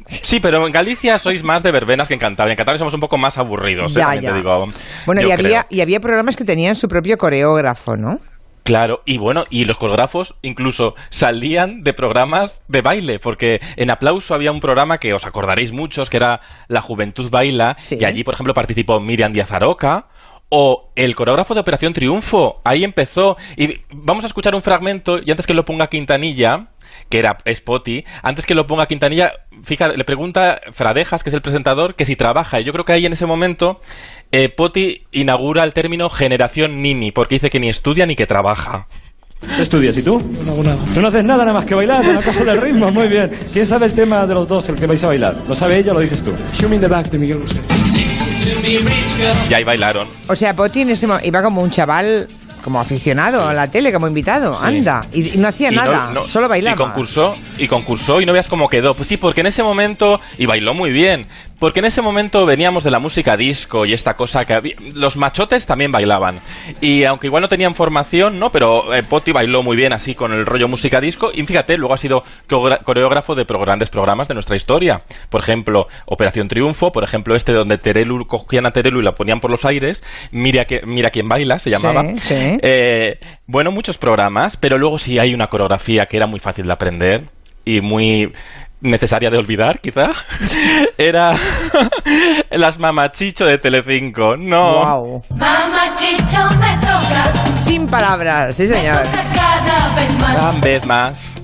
Sí, 0.07 0.41
pero 0.41 0.67
en 0.67 0.73
Galicia 0.73 1.19
sois 1.19 1.45
más 1.45 1.63
de 1.63 1.71
verbenas 1.71 2.09
que 2.09 2.15
en 2.15 2.21
Cantabria. 2.21 2.53
En 2.53 2.57
Cantabria 2.57 2.79
somos 2.79 2.95
un 2.95 3.01
poco 3.01 3.17
más 3.17 3.39
aburridos, 3.39 3.93
¿eh? 3.93 3.99
Ya, 4.01 4.05
También 4.07 4.23
ya. 4.23 4.31
te 4.31 4.37
digo, 4.39 4.67
Bueno, 5.07 5.23
y 5.23 5.31
había, 5.31 5.67
y 5.71 5.81
había 5.83 6.01
programas 6.01 6.35
que 6.37 6.45
tenían 6.45 6.75
su 6.75 6.89
propio 6.89 7.17
coreógrafo, 7.17 7.97
¿no? 7.97 8.19
Claro, 8.65 9.03
y 9.05 9.19
bueno, 9.19 9.45
y 9.51 9.67
los 9.67 9.77
coreógrafos 9.77 10.35
incluso 10.41 10.95
salían 11.11 11.83
de 11.85 11.93
programas 11.93 12.63
de 12.67 12.81
baile, 12.81 13.19
porque 13.19 13.61
en 13.77 13.91
Aplauso 13.91 14.35
había 14.35 14.53
un 14.53 14.61
programa 14.61 14.97
que 14.97 15.13
os 15.13 15.27
acordaréis 15.27 15.71
muchos, 15.71 16.09
que 16.09 16.17
era 16.17 16.41
La 16.69 16.81
Juventud 16.81 17.31
Baila, 17.31 17.77
Sí. 17.79 17.99
y 18.01 18.05
allí, 18.07 18.25
por 18.25 18.33
ejemplo, 18.35 18.55
participó 18.55 19.01
Miriam 19.01 19.33
Díaz 19.35 19.53
Aroca, 19.53 20.07
o 20.57 20.93
el 20.95 21.17
coreógrafo 21.17 21.53
de 21.53 21.63
Operación 21.63 21.93
Triunfo, 21.93 22.55
ahí 22.63 22.85
empezó, 22.85 23.37
y 23.57 23.81
vamos 23.91 24.23
a 24.23 24.29
escuchar 24.29 24.55
un 24.55 24.63
fragmento, 24.63 25.19
y 25.19 25.29
antes 25.33 25.49
que 25.49 25.53
lo 25.53 25.65
ponga 25.65 25.89
Quintanilla, 25.89 26.69
que 27.09 27.19
era 27.19 27.37
Spotty, 27.53 28.05
antes 28.23 28.47
que 28.47 28.55
lo 28.55 28.65
ponga 28.65 28.87
Quintanilla, 28.87 29.33
fíjate, 29.65 29.97
le 29.97 30.05
pregunta 30.05 30.61
Fradejas, 30.71 31.25
que 31.25 31.31
es 31.31 31.35
el 31.35 31.43
presentador, 31.43 31.97
que 31.97 32.05
si 32.05 32.15
trabaja, 32.15 32.61
y 32.61 32.65
yo 32.65 32.73
creo 32.73 32.85
que 32.85 32.93
ahí 32.93 33.05
en 33.05 33.15
ese 33.15 33.27
momento 33.27 33.81
eh, 34.31 34.49
Poti 34.49 35.03
inaugura 35.11 35.65
el 35.65 35.73
término 35.73 36.09
generación 36.09 36.81
Nini, 36.83 37.11
porque 37.11 37.35
dice 37.35 37.51
que 37.51 37.59
ni 37.59 37.69
estudia 37.69 38.07
ni 38.07 38.15
que 38.15 38.27
trabaja. 38.27 38.87
¿Estudias 39.59 39.99
y 39.99 40.05
tú? 40.05 40.23
No 40.45 40.53
hago 40.53 40.63
nada. 40.63 40.79
Tú 40.95 41.01
no 41.01 41.09
haces 41.09 41.25
nada 41.25 41.45
nada 41.45 41.53
más 41.53 41.67
que 41.67 41.75
bailar, 41.75 42.09
una 42.09 42.23
cosa 42.23 42.45
del 42.45 42.61
ritmo, 42.61 42.93
muy 42.93 43.09
bien. 43.09 43.29
¿Quién 43.53 43.67
sabe 43.67 43.87
el 43.87 43.93
tema 43.93 44.25
de 44.25 44.35
los 44.35 44.47
dos, 44.47 44.69
el 44.69 44.77
que 44.77 44.87
vais 44.87 45.03
a 45.03 45.09
bailar? 45.09 45.35
¿Lo 45.49 45.57
sabe 45.57 45.79
ella 45.79 45.91
o 45.91 45.95
lo 45.95 46.01
dices 46.01 46.23
tú? 46.23 46.33
Show 46.55 46.69
me 46.69 46.77
in 46.77 46.81
the 46.81 46.87
back 46.87 47.11
de 47.11 47.19
Miguel 47.19 47.39
Bosé. 47.39 47.74
Y 49.49 49.55
ahí 49.55 49.65
bailaron. 49.65 50.09
O 50.29 50.37
sea, 50.37 50.55
Poti 50.55 50.83
en 50.83 50.91
ese 50.91 51.07
iba 51.25 51.43
como 51.43 51.63
un 51.63 51.71
chaval, 51.71 52.29
como 52.63 52.81
aficionado 52.81 53.47
a 53.47 53.53
la 53.55 53.71
tele, 53.71 53.93
como 53.93 54.07
invitado, 54.09 54.55
Sí. 54.55 54.61
anda. 54.67 55.07
Y, 55.13 55.35
y 55.35 55.39
no 55.39 55.49
hacía 55.49 55.71
Y 55.71 55.77
no- 55.77 55.85
nada, 55.85 56.11
no- 56.13 56.29
solo 56.29 56.49
bailaba. 56.49 56.75
Y 56.75 56.79
concursó, 56.79 57.35
y 57.59 57.67
concursó 57.69 58.21
y 58.21 58.27
no 58.27 58.33
veas 58.33 58.49
cómo 58.49 58.69
quedó. 58.69 58.95
Pues 58.95 59.09
sí, 59.09 59.17
porque 59.17 59.41
en 59.43 59.49
ese 59.49 59.63
momento, 59.63 60.21
y 60.39 60.47
bailó 60.47 60.75
muy 60.75 60.91
bien, 60.93 61.27
porque 61.59 61.81
en 61.81 61.87
ese 61.87 62.03
momento 62.03 62.45
veníamos 62.47 62.85
de 62.85 62.91
la 62.91 62.99
música 62.99 63.37
disco 63.37 63.87
y 63.87 63.93
esta 63.93 64.15
cosa 64.15 64.45
que 64.45 64.55
había, 64.55 64.75
los 64.95 65.17
machotes 65.17 65.67
también 65.67 65.93
bailaban. 65.93 66.41
Y 66.81 67.05
aunque 67.05 67.29
igual 67.29 67.43
no 67.43 67.49
tenían 67.49 67.75
formación, 67.75 68.39
¿no? 68.39 68.51
Pero 68.51 68.93
eh, 68.95 69.03
Poti 69.03 69.33
bailó 69.33 69.63
muy 69.63 69.77
bien 69.77 69.93
así 69.93 70.15
con 70.15 70.33
el 70.33 70.45
rollo 70.47 70.69
música 70.69 71.01
disco 71.01 71.31
y 71.35 71.43
fíjate, 71.45 71.79
luego 71.79 71.95
ha 71.95 71.99
sido 71.99 72.23
coreógrafo 72.49 73.35
de 73.35 73.45
pro- 73.45 73.61
grandes 73.61 73.89
programas 73.91 74.29
de 74.29 74.35
nuestra 74.35 74.57
historia. 74.57 75.03
Por 75.31 75.41
ejemplo, 75.41 75.87
Operación 76.07 76.49
Triunfo, 76.49 76.91
por 76.93 77.05
ejemplo, 77.05 77.35
este 77.35 77.53
donde 77.53 77.79
Terelu 77.79 78.27
cogían 78.27 78.67
a 78.67 78.71
Terelu 78.73 79.01
y 79.01 79.05
la 79.05 79.13
ponían 79.13 79.41
por 79.41 79.51
los 79.51 79.65
aires, 79.65 80.03
Mira, 80.33 80.65
que, 80.65 80.83
mira 80.85 81.11
quién 81.11 81.29
baila, 81.29 81.59
se 81.59 81.71
Sí, 81.71 81.77
llamaba. 81.77 82.05
sí. 82.17 82.59
Eh, 82.63 83.19
bueno, 83.47 83.71
muchos 83.71 83.99
programas, 83.99 84.57
pero 84.57 84.79
luego 84.79 84.99
sí 84.99 85.19
hay 85.19 85.35
una 85.35 85.47
coreografía 85.47 86.07
que 86.07 86.17
era 86.17 86.27
muy 86.27 86.41
fácil 86.41 86.67
de 86.67 86.73
aprender 86.73 87.25
y 87.65 87.81
muy 87.81 88.33
necesaria 88.85 89.31
de 89.31 89.39
olvidar, 89.39 89.81
quizá. 89.81 90.11
Era 90.99 91.37
las 92.51 92.79
mamachicho 92.79 93.45
de 93.47 93.59
Telecinco. 93.59 94.37
No. 94.37 94.73
Wow. 95.01 95.25
Mamá 95.31 95.95
Chicho 95.97 96.49
me 96.59 96.77
toca, 96.79 97.33
Sin 97.63 97.87
palabras, 97.89 98.57
sí 98.57 98.63
me 98.69 98.75
señor. 98.75 99.03
toca 99.03 99.23
cada 99.35 99.95
vez 99.97 100.15
Una 100.17 100.29
más. 100.43 100.61
vez 100.61 100.87
más. 100.87 101.35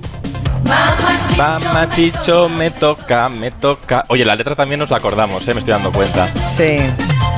Mamá 0.67 1.17
Chicho, 1.27 1.37
Mamachicho 1.37 2.49
me 2.49 2.69
toca, 2.71 3.29
me 3.29 3.51
toca. 3.51 4.03
Oye, 4.07 4.23
la 4.23 4.35
letra 4.35 4.55
también 4.55 4.79
nos 4.79 4.89
la 4.89 4.97
acordamos, 4.97 5.45
¿eh? 5.47 5.53
me 5.53 5.59
estoy 5.59 5.73
dando 5.73 5.91
cuenta. 5.91 6.27
Sí. 6.27 6.77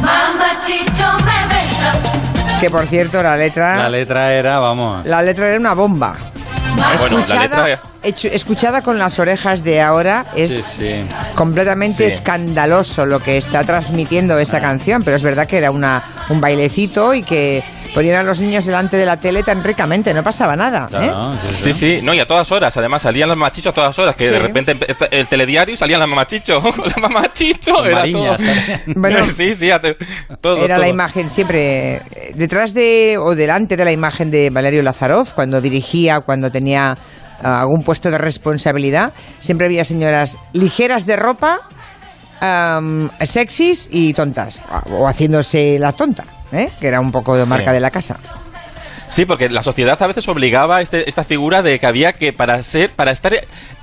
Mamá 0.01 0.59
Chicho 0.65 1.07
me 1.25 1.47
besa. 1.55 1.93
Que 2.59 2.69
por 2.69 2.85
cierto, 2.85 3.23
la 3.23 3.35
letra. 3.35 3.77
La 3.77 3.89
letra 3.89 4.33
era, 4.33 4.59
vamos. 4.59 5.05
La 5.05 5.21
letra 5.21 5.47
era 5.47 5.59
una 5.59 5.73
bomba. 5.73 6.13
Bueno, 6.99 7.19
Escuchada, 7.19 7.79
escuchada 8.03 8.81
con 8.81 8.97
las 8.97 9.17
orejas 9.19 9.63
de 9.63 9.81
ahora 9.81 10.25
es 10.35 10.51
Sí, 10.51 10.63
sí. 10.77 11.05
completamente 11.35 12.09
Sí. 12.09 12.15
escandaloso 12.15 13.05
lo 13.05 13.19
que 13.19 13.37
está 13.37 13.63
transmitiendo 13.63 14.37
esa 14.39 14.59
canción, 14.59 15.03
pero 15.03 15.15
es 15.17 15.23
verdad 15.23 15.47
que 15.47 15.57
era 15.57 15.71
una, 15.71 16.03
un 16.29 16.39
bailecito 16.41 17.13
y 17.13 17.23
que 17.23 17.63
ponían 17.93 18.15
a 18.15 18.23
los 18.23 18.39
niños 18.41 18.65
delante 18.65 18.97
de 18.97 19.05
la 19.05 19.17
tele 19.17 19.43
tan 19.43 19.63
ricamente, 19.63 20.13
no 20.13 20.23
pasaba 20.23 20.55
nada. 20.55 20.85
¿eh? 20.85 20.89
Claro, 20.89 21.33
sí, 21.41 21.73
Sí, 21.73 21.73
sí, 21.73 21.99
no, 22.03 22.13
y 22.13 22.19
a 22.19 22.25
todas 22.25 22.51
horas. 22.51 22.75
Además, 22.77 23.01
salían 23.03 23.29
las 23.29 23.37
mamachichos 23.37 23.71
a 23.71 23.75
todas 23.75 23.97
horas. 23.99 24.15
Que 24.15 24.25
Sí. 24.25 24.31
de 24.31 24.39
repente 24.39 24.77
el 25.11 25.27
telediario 25.27 25.75
y 25.75 25.77
salían 25.77 25.99
las 25.99 26.09
mamachicho. 26.09 26.59
las 26.85 26.97
mamachicho, 27.01 27.73
Con 27.73 27.87
era 27.87 27.95
Mariñas, 27.99 28.37
todo. 28.37 28.47
Bueno, 28.95 29.27
sí, 29.27 29.55
sí, 29.55 29.69
todo. 30.41 30.63
Era 30.63 30.77
la 30.77 30.87
imagen 30.87 31.29
siempre 31.29 31.95
eh, 31.95 32.31
detrás 32.35 32.73
de 32.73 33.17
o 33.19 33.35
delante 33.35 33.77
de 33.77 33.85
la 33.85 33.91
imagen 33.91 34.31
de 34.31 34.49
Valerio 34.49 34.81
Lazarov 34.83 35.33
cuando 35.33 35.61
dirigía, 35.61 36.21
cuando 36.21 36.49
tenía 36.51 36.97
ah, 37.41 37.61
algún 37.61 37.83
puesto 37.83 38.09
de 38.11 38.17
responsabilidad, 38.17 39.13
siempre 39.39 39.67
había 39.67 39.85
señoras 39.85 40.37
ligeras 40.53 41.05
de 41.05 41.15
ropa, 41.15 41.59
am, 42.41 43.09
sexys 43.21 43.89
y 43.91 44.13
tontas 44.13 44.61
o 44.91 45.07
haciéndose 45.07 45.77
la 45.79 45.91
tonta, 45.91 46.23
¿eh? 46.53 46.69
que 46.79 46.87
era 46.87 46.99
un 46.99 47.11
poco 47.11 47.35
de 47.37 47.45
marca 47.45 47.71
Sí. 47.71 47.73
de 47.73 47.79
la 47.79 47.91
casa. 47.91 48.17
Sí, 49.09 49.25
porque 49.25 49.47
la 49.49 49.61
sociedad 49.61 50.01
a 50.01 50.07
veces 50.07 50.27
obligaba 50.27 50.77
a 50.77 50.81
este- 50.81 51.07
esta 51.07 51.23
figura 51.23 51.61
de 51.61 51.77
que 51.79 51.85
había 51.85 52.13
que 52.13 52.33
para 52.33 52.61
ser, 52.63 52.89
para 52.89 53.11
estar, 53.11 53.31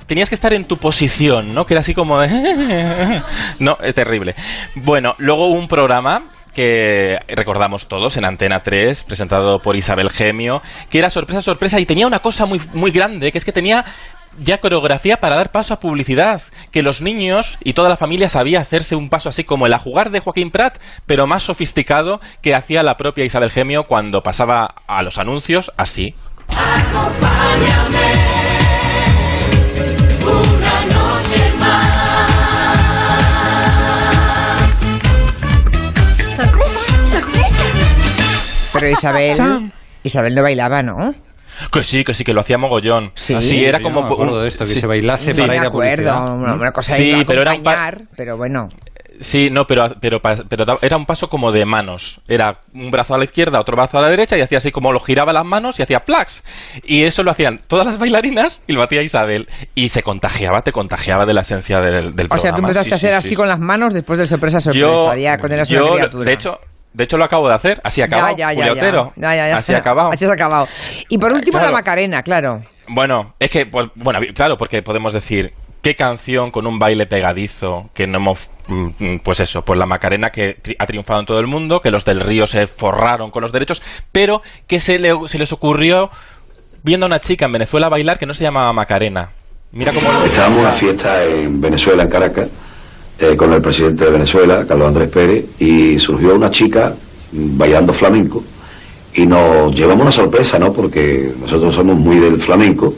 tenías 0.05 0.27
que 0.27 0.35
estar 0.35 0.53
en 0.53 0.65
tu 0.65 0.75
posición, 0.77 1.53
¿no? 1.53 1.65
Que 1.65 1.73
era 1.75 1.81
así 1.81 1.93
como 1.93 2.19
de, 2.19 2.27
no, 3.59 3.77
es 3.81 3.95
terrible. 3.95 4.35
Bueno, 4.75 5.15
luego 5.19 5.47
un 5.47 5.67
programa 5.69 6.23
que 6.53 7.17
recordamos 7.29 7.87
todos 7.87 8.17
en 8.17 8.25
Antena 8.25 8.59
3, 8.61 9.03
presentado 9.05 9.59
por 9.59 9.77
Isabel 9.77 10.09
Gemio, 10.09 10.61
que 10.89 10.99
era 10.99 11.09
sorpresa, 11.09 11.41
sorpresa, 11.41 11.79
y 11.79 11.85
tenía 11.85 12.07
una 12.07 12.19
cosa 12.19 12.45
muy, 12.45 12.61
muy 12.73 12.91
grande, 12.91 13.31
que 13.31 13.37
es 13.37 13.45
que 13.45 13.53
tenía 13.53 13.85
ya 14.39 14.59
coreografía 14.59 15.19
para 15.19 15.35
dar 15.35 15.51
paso 15.51 15.73
a 15.73 15.79
publicidad, 15.79 16.41
que 16.71 16.81
los 16.81 17.01
niños 17.01 17.57
y 17.63 17.73
toda 17.73 17.89
la 17.89 17.97
familia 17.97 18.29
sabía 18.29 18.61
hacerse 18.61 18.95
un 18.95 19.09
paso 19.09 19.29
así 19.29 19.43
como 19.43 19.65
el 19.65 19.73
a 19.73 19.79
jugar 19.79 20.11
de 20.11 20.19
Joaquín 20.19 20.51
Prat, 20.51 20.77
pero 21.05 21.27
más 21.27 21.43
sofisticado 21.43 22.21
que 22.41 22.55
hacía 22.55 22.83
la 22.83 22.97
propia 22.97 23.25
Isabel 23.25 23.51
Gemio 23.51 23.83
cuando 23.83 24.21
pasaba 24.21 24.75
a 24.87 25.03
los 25.03 25.17
anuncios 25.17 25.71
así. 25.77 26.15
Pero 38.73 38.87
Isabel, 38.87 39.71
Isabel 40.03 40.33
no 40.33 40.43
bailaba, 40.43 40.81
¿no? 40.81 41.13
Que 41.71 41.83
sí, 41.83 42.03
que 42.03 42.13
sí, 42.13 42.23
que 42.23 42.33
lo 42.33 42.41
hacía 42.41 42.57
mogollón. 42.57 43.11
Sí. 43.15 43.33
Así 43.33 43.63
era 43.65 43.79
Yo 43.79 43.83
como... 43.85 44.01
me 44.03 44.13
acuerdo 44.13 44.35
un- 44.37 44.41
de 44.43 44.47
esto, 44.47 44.63
que 44.65 44.71
sí. 44.73 44.79
se 44.79 44.87
bailase 44.87 45.33
Sí. 45.33 45.41
para 45.41 45.55
ir 45.55 45.61
a 45.61 45.67
acuerdo, 45.67 46.13
publicidad. 46.13 46.35
una, 46.37 46.53
una 46.55 46.71
cosa 46.71 46.95
Sí, 46.95 47.11
es 47.11 47.25
pero 47.25 47.41
era 47.41 47.53
un 47.53 47.63
pa- 47.63 47.71
acompañar, 47.73 48.07
pero 48.15 48.37
bueno. 48.37 48.69
Sí, 49.19 49.49
no, 49.51 49.67
pero, 49.67 49.87
pero, 50.01 50.19
pero 50.19 50.79
era 50.81 50.97
un 50.97 51.05
paso 51.05 51.29
como 51.29 51.51
de 51.51 51.63
manos. 51.63 52.21
Era 52.27 52.59
un 52.73 52.89
brazo 52.89 53.13
a 53.13 53.19
la 53.19 53.23
izquierda, 53.25 53.59
otro 53.59 53.75
brazo 53.75 53.99
a 53.99 54.01
la 54.01 54.09
derecha 54.09 54.35
y 54.35 54.41
hacía 54.41 54.57
así 54.57 54.71
como 54.71 54.91
lo 54.91 54.99
giraba 54.99 55.31
las 55.31 55.45
manos 55.45 55.79
y 55.79 55.83
hacía 55.83 55.99
plax. 55.99 56.43
Y 56.85 57.03
eso 57.03 57.21
lo 57.21 57.29
hacían 57.29 57.59
todas 57.67 57.85
las 57.85 57.99
bailarinas 57.99 58.63
y 58.65 58.73
lo 58.73 58.81
hacía 58.81 59.03
Isabel. 59.03 59.47
Y 59.75 59.89
se 59.89 60.01
contagiaba, 60.01 60.63
te 60.63 60.71
contagiaba 60.71 61.25
de 61.27 61.35
la 61.35 61.41
esencia 61.41 61.81
del, 61.81 62.15
del 62.15 62.27
O 62.31 62.37
sea, 62.39 62.49
tú 62.49 62.55
programa. 62.55 62.69
empezaste 62.69 62.89
Sí, 62.89 62.93
a 62.93 62.95
hacer 62.95 63.09
sí, 63.11 63.15
así 63.15 63.29
sí. 63.29 63.35
con 63.35 63.47
las 63.47 63.59
manos 63.59 63.93
después 63.93 64.17
de 64.17 64.25
sorpresa 64.25 64.59
sorpresa, 64.59 65.15
ya 65.15 65.37
cuando 65.37 65.53
eras 65.53 65.69
una 65.69 65.79
yo, 65.81 65.91
criatura. 65.93 66.25
De 66.25 66.33
hecho, 66.33 66.59
de 66.93 67.03
hecho 67.03 67.17
lo 67.17 67.23
acabo 67.23 67.47
de 67.47 67.55
hacer. 67.55 67.79
Así 67.83 68.01
acabado. 68.01 68.35
ya, 68.37 68.51
ya, 68.53 68.63
ya. 68.63 69.57
Así 69.57 69.73
acabado. 69.73 70.09
Así 70.13 70.25
has 70.25 70.31
acabado. 70.31 70.67
Y 71.09 71.17
por 71.17 71.31
último 71.33 71.57
Claro. 71.57 71.71
la 71.71 71.77
Macarena, 71.77 72.23
claro. 72.23 72.61
Bueno, 72.87 73.35
es 73.39 73.49
que, 73.49 73.65
pues, 73.65 73.89
bueno, 73.95 74.19
claro, 74.35 74.57
porque 74.57 74.81
podemos 74.81 75.13
decir, 75.13 75.53
¿qué 75.81 75.95
canción 75.95 76.51
con 76.51 76.67
un 76.67 76.77
baile 76.79 77.05
pegadizo 77.05 77.89
que 77.93 78.05
no 78.07 78.17
hemos, 78.17 78.49
mm, 78.67 79.17
pues 79.23 79.39
eso, 79.39 79.63
pues 79.63 79.79
la 79.79 79.85
Macarena 79.85 80.29
que 80.31 80.57
tri- 80.61 80.75
ha 80.77 80.85
triunfado 80.85 81.21
en 81.21 81.25
todo 81.25 81.39
el 81.39 81.47
mundo, 81.47 81.79
que 81.81 81.89
los 81.91 82.03
del 82.03 82.19
Río 82.19 82.47
se 82.47 82.67
forraron 82.67 83.31
con 83.31 83.41
los 83.43 83.51
derechos, 83.53 83.81
pero 84.11 84.41
que 84.67 84.79
se, 84.81 84.99
le- 84.99 85.15
se 85.27 85.37
les 85.39 85.51
ocurrió 85.53 86.09
viendo 86.83 87.05
a 87.05 87.07
una 87.07 87.19
chica 87.21 87.45
en 87.45 87.53
Venezuela 87.53 87.87
bailar 87.89 88.17
que 88.19 88.25
no 88.25 88.33
se 88.33 88.43
llamaba 88.43 88.73
Macarena. 88.73 89.29
Mira 89.71 89.93
cómo... 89.93 90.11
lo- 90.11 90.25
Estábamos 90.25 90.57
en 90.57 90.63
una 90.65 90.73
fiesta 90.73 91.23
en 91.23 91.61
Venezuela, 91.61 92.03
en 92.03 92.09
Caracas, 92.09 92.47
eh, 93.21 93.35
con 93.37 93.53
el 93.53 93.61
presidente 93.61 94.05
de 94.05 94.11
Venezuela, 94.11 94.65
Carlos 94.67 94.87
Andrés 94.87 95.09
Pérez, 95.09 95.45
y 95.59 95.99
surgió 95.99 96.35
una 96.35 96.49
chica 96.49 96.95
bailando 97.31 97.93
flamenco. 97.93 98.43
Y 99.13 99.25
nos 99.25 99.75
llevamos 99.75 100.01
una 100.01 100.11
sorpresa, 100.11 100.57
¿no? 100.57 100.73
Porque 100.73 101.31
nosotros 101.39 101.75
somos 101.75 101.97
muy 101.97 102.17
del 102.17 102.41
flamenco, 102.41 102.95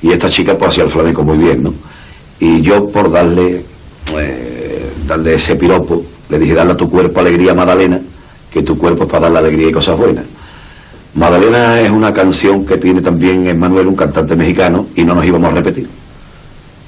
y 0.00 0.12
esta 0.12 0.30
chica 0.30 0.56
pues 0.56 0.70
hacía 0.70 0.84
el 0.84 0.90
flamenco 0.90 1.22
muy 1.22 1.36
bien, 1.36 1.62
¿no? 1.62 1.74
Y 2.38 2.62
yo 2.62 2.88
por 2.88 3.12
darle, 3.12 3.62
eh, 4.16 4.86
darle 5.06 5.34
ese 5.34 5.56
piropo, 5.56 6.04
le 6.30 6.38
dije, 6.38 6.54
dale 6.54 6.72
a 6.72 6.76
tu 6.76 6.88
cuerpo 6.88 7.20
alegría, 7.20 7.52
Madalena, 7.52 8.00
que 8.50 8.62
tu 8.62 8.78
cuerpo 8.78 9.04
es 9.04 9.10
para 9.10 9.24
darle 9.24 9.40
alegría 9.40 9.68
y 9.68 9.72
cosas 9.72 9.98
buenas. 9.98 10.24
Magdalena 11.14 11.80
es 11.80 11.90
una 11.90 12.14
canción 12.14 12.64
que 12.64 12.78
tiene 12.78 13.02
también 13.02 13.46
Emmanuel, 13.46 13.88
un 13.88 13.96
cantante 13.96 14.36
mexicano, 14.36 14.86
y 14.94 15.04
no 15.04 15.14
nos 15.14 15.24
íbamos 15.24 15.50
a 15.50 15.54
repetir. 15.54 15.88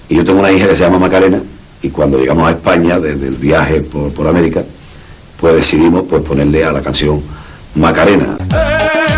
Y 0.08 0.16
yo 0.16 0.24
tengo 0.24 0.40
una 0.40 0.52
hija 0.52 0.68
que 0.68 0.76
se 0.76 0.84
llama 0.84 0.98
Macarena, 0.98 1.40
y 1.82 1.90
cuando 1.90 2.18
llegamos 2.18 2.48
a 2.48 2.52
España, 2.52 2.98
desde 2.98 3.28
el 3.28 3.34
viaje 3.34 3.80
por, 3.80 4.12
por 4.12 4.26
América, 4.28 4.62
pues 5.40 5.56
decidimos 5.56 6.04
pues 6.08 6.22
ponerle 6.22 6.64
a 6.64 6.72
la 6.72 6.80
canción 6.80 7.22
Macarena. 7.74 8.38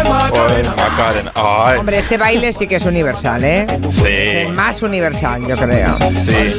Macarena. 0.05 1.33
Ay, 1.35 1.79
Hombre, 1.79 1.99
este 1.99 2.19
baile 2.19 2.53
sí 2.53 2.67
que 2.67 2.77
es 2.77 2.85
universal, 2.85 3.43
¿eh? 3.45 3.67
Es 3.83 4.05
el 4.05 4.47
sí. 4.49 4.53
más 4.53 4.83
universal, 4.83 5.47
yo 5.47 5.57
creo. 5.57 5.97
Sí. 6.25 6.55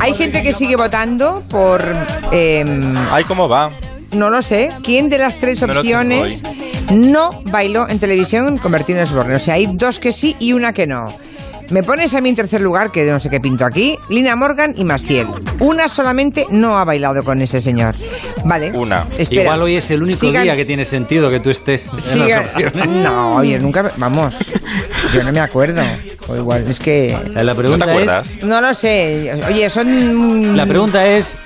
Hay 0.00 0.14
gente 0.14 0.42
que 0.42 0.52
sigue 0.52 0.76
votando 0.76 1.42
por... 1.48 1.82
em, 2.30 2.94
Ay, 3.10 3.24
¿cómo 3.24 3.48
va? 3.48 3.70
no 4.12 4.28
lo 4.30 4.42
sé. 4.42 4.68
¿Quién 4.82 5.08
de 5.08 5.18
las 5.18 5.38
tres 5.38 5.62
No 5.62 5.72
opciones 5.72 6.42
no 6.90 7.42
bailó 7.46 7.88
en 7.88 7.98
televisión 7.98 8.58
con 8.58 8.72
Bertín 8.72 8.98
Osborne? 8.98 9.34
O 9.36 9.38
sea, 9.38 9.54
hay 9.54 9.68
dos 9.72 9.98
que 9.98 10.12
sí 10.12 10.36
y 10.38 10.52
una 10.52 10.72
que 10.72 10.86
no. 10.86 11.08
Me 11.70 11.82
pones 11.82 12.12
a 12.14 12.20
mí 12.20 12.28
en 12.28 12.34
tercer 12.36 12.60
lugar, 12.60 12.90
que 12.92 13.04
no 13.10 13.18
sé 13.20 13.30
qué 13.30 13.40
pinto 13.40 13.64
aquí, 13.64 13.98
Lina 14.08 14.36
Morgan 14.36 14.74
y 14.76 14.84
Masiel. 14.84 15.26
Una 15.58 15.88
solamente 15.88 16.46
no 16.50 16.78
ha 16.78 16.84
bailado 16.84 17.24
con 17.24 17.40
ese 17.40 17.60
señor. 17.60 17.94
Vale. 18.44 18.70
Una. 18.72 19.06
Espera. 19.16 19.42
Igual 19.42 19.62
hoy 19.62 19.76
es 19.76 19.90
el 19.90 20.02
único 20.02 20.18
Sigan- 20.20 20.42
día 20.42 20.56
que 20.56 20.64
tiene 20.64 20.84
sentido 20.84 21.30
que 21.30 21.40
tú 21.40 21.50
estés 21.50 21.86
en 22.12 22.28
las 22.28 22.46
opciones. 22.54 22.90
No, 22.90 23.36
oye, 23.36 23.58
nunca... 23.58 23.90
Vamos, 23.96 24.52
yo 25.14 25.22
no 25.24 25.32
me 25.32 25.40
acuerdo. 25.40 25.82
O 26.28 26.36
igual, 26.36 26.66
es 26.68 26.78
que... 26.78 27.16
La 27.34 27.42
¿No 27.44 27.52
te 27.54 27.58
pregunta 27.60 27.84
acuerdas? 27.86 28.30
es... 28.38 28.44
No 28.44 28.60
lo 28.60 28.74
sé. 28.74 29.34
Oye, 29.48 29.70
son... 29.70 30.56
La 30.56 30.66
pregunta 30.66 31.06
es... 31.06 31.36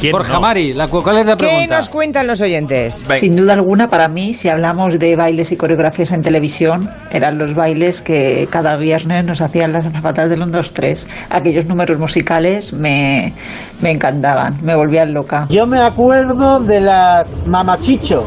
¿Quién 0.00 0.12
Borja 0.12 0.34
no? 0.34 0.40
Mari, 0.40 0.72
la, 0.72 0.88
¿cuál 0.88 1.18
es 1.18 1.26
la 1.26 1.36
¿Qué 1.36 1.46
pregunta? 1.46 1.76
nos 1.76 1.88
cuentan 1.88 2.26
los 2.26 2.40
oyentes? 2.40 3.06
Ven. 3.08 3.18
Sin 3.18 3.36
duda 3.36 3.52
alguna, 3.54 3.88
para 3.88 4.08
mí, 4.08 4.34
si 4.34 4.48
hablamos 4.48 4.98
de 4.98 5.16
bailes 5.16 5.52
y 5.52 5.56
coreografías 5.56 6.12
en 6.12 6.20
televisión, 6.22 6.88
eran 7.10 7.38
los 7.38 7.54
bailes 7.54 8.02
que 8.02 8.46
cada 8.50 8.76
viernes 8.76 9.24
nos 9.26 9.40
hacían 9.40 9.72
las 9.72 9.86
azafatas 9.86 10.28
del 10.28 10.42
1, 10.42 10.50
2, 10.56 10.72
3. 10.74 11.08
Aquellos 11.30 11.66
números 11.68 11.98
musicales 11.98 12.72
me, 12.72 13.32
me 13.80 13.90
encantaban, 13.90 14.58
me 14.62 14.74
volvían 14.76 15.12
loca. 15.12 15.46
Yo 15.50 15.66
me 15.66 15.80
acuerdo 15.80 16.60
de 16.60 16.80
las 16.80 17.46
mamachicho, 17.46 18.24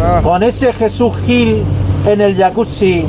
Ah. 0.00 0.20
con 0.22 0.42
ese 0.42 0.72
Jesús 0.72 1.16
Gil 1.26 1.64
en 2.06 2.20
el 2.20 2.36
jacuzzi 2.36 3.04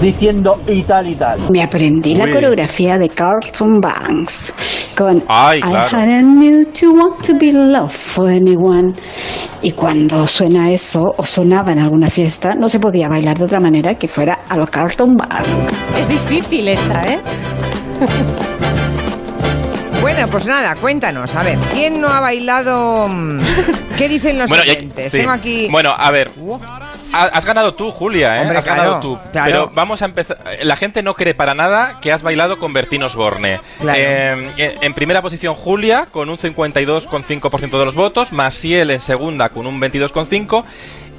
diciendo 0.00 0.56
y 0.66 0.82
tal 0.82 1.08
y 1.08 1.14
tal. 1.16 1.40
Me 1.50 1.62
aprendí 1.62 2.14
la 2.14 2.30
coreografía 2.30 2.98
de 2.98 3.08
Carlton 3.08 3.80
Banks 3.80 4.92
con 4.96 5.22
Ay, 5.28 5.58
I 5.58 5.62
claro. 5.62 5.96
hadn't 5.96 6.38
knew 6.38 6.64
to 6.72 6.92
want 6.92 7.20
to 7.26 7.34
be 7.38 7.52
loved 7.52 7.90
for 7.92 8.28
anyone. 8.30 8.92
Y 9.62 9.72
cuando 9.72 10.26
suena 10.26 10.70
eso 10.70 11.14
o 11.16 11.22
sonaba 11.24 11.72
en 11.72 11.78
alguna 11.80 12.08
fiesta, 12.10 12.54
no 12.54 12.68
se 12.68 12.80
podía 12.80 13.08
bailar 13.08 13.38
de 13.38 13.44
otra 13.44 13.60
manera 13.60 13.94
que 13.94 14.08
fuera 14.08 14.40
a 14.48 14.56
lo 14.56 14.66
Carlton 14.66 15.16
Banks. 15.16 15.74
Es 15.98 16.08
difícil 16.08 16.68
esa, 16.68 17.00
¿eh? 17.02 17.18
Bueno, 20.00 20.26
pues 20.30 20.46
nada, 20.46 20.74
cuéntanos. 20.76 21.34
A 21.34 21.42
ver, 21.42 21.58
¿quién 21.74 22.00
no 22.00 22.08
ha 22.08 22.20
bailado? 22.20 23.06
mm, 23.06 23.38
¿Qué 23.98 24.08
dicen 24.08 24.38
los 24.38 24.48
Bueno, 24.48 24.64
ya- 24.64 24.72
oyentes? 24.72 25.12
sí. 25.12 25.18
Tengo 25.18 25.30
aquí. 25.30 25.68
Bueno, 25.70 25.90
a 25.94 26.10
ver. 26.10 26.30
Ha- 27.12 27.24
Has 27.32 27.44
ganado 27.44 27.74
tú, 27.74 27.90
Julia, 27.90 28.36
¿eh? 28.36 28.40
Hombre, 28.42 28.58
has 28.58 28.64
claro, 28.64 28.82
ganado 28.82 29.00
tú. 29.00 29.18
claro. 29.32 29.46
Pero 29.50 29.70
vamos 29.74 30.02
a 30.02 30.04
empezar. 30.06 30.38
La 30.62 30.76
gente 30.76 31.02
no 31.02 31.14
cree 31.14 31.34
para 31.34 31.54
nada 31.54 31.98
que 32.00 32.12
has 32.12 32.22
bailado 32.22 32.58
con 32.58 32.72
Bertín 32.72 33.02
Osborne. 33.02 33.60
Claro. 33.80 33.98
Eh, 34.00 34.52
en- 34.56 34.72
en 34.84 34.94
primera 34.94 35.22
posición, 35.22 35.54
Julia, 35.54 36.06
con 36.10 36.28
un 36.30 36.38
52,5% 36.38 37.78
de 37.78 37.84
los 37.84 37.94
votos. 37.94 38.32
Masiel 38.32 38.90
en 38.90 39.00
segunda, 39.00 39.48
con 39.50 39.66
un 39.66 39.80
22,5%. 39.80 40.64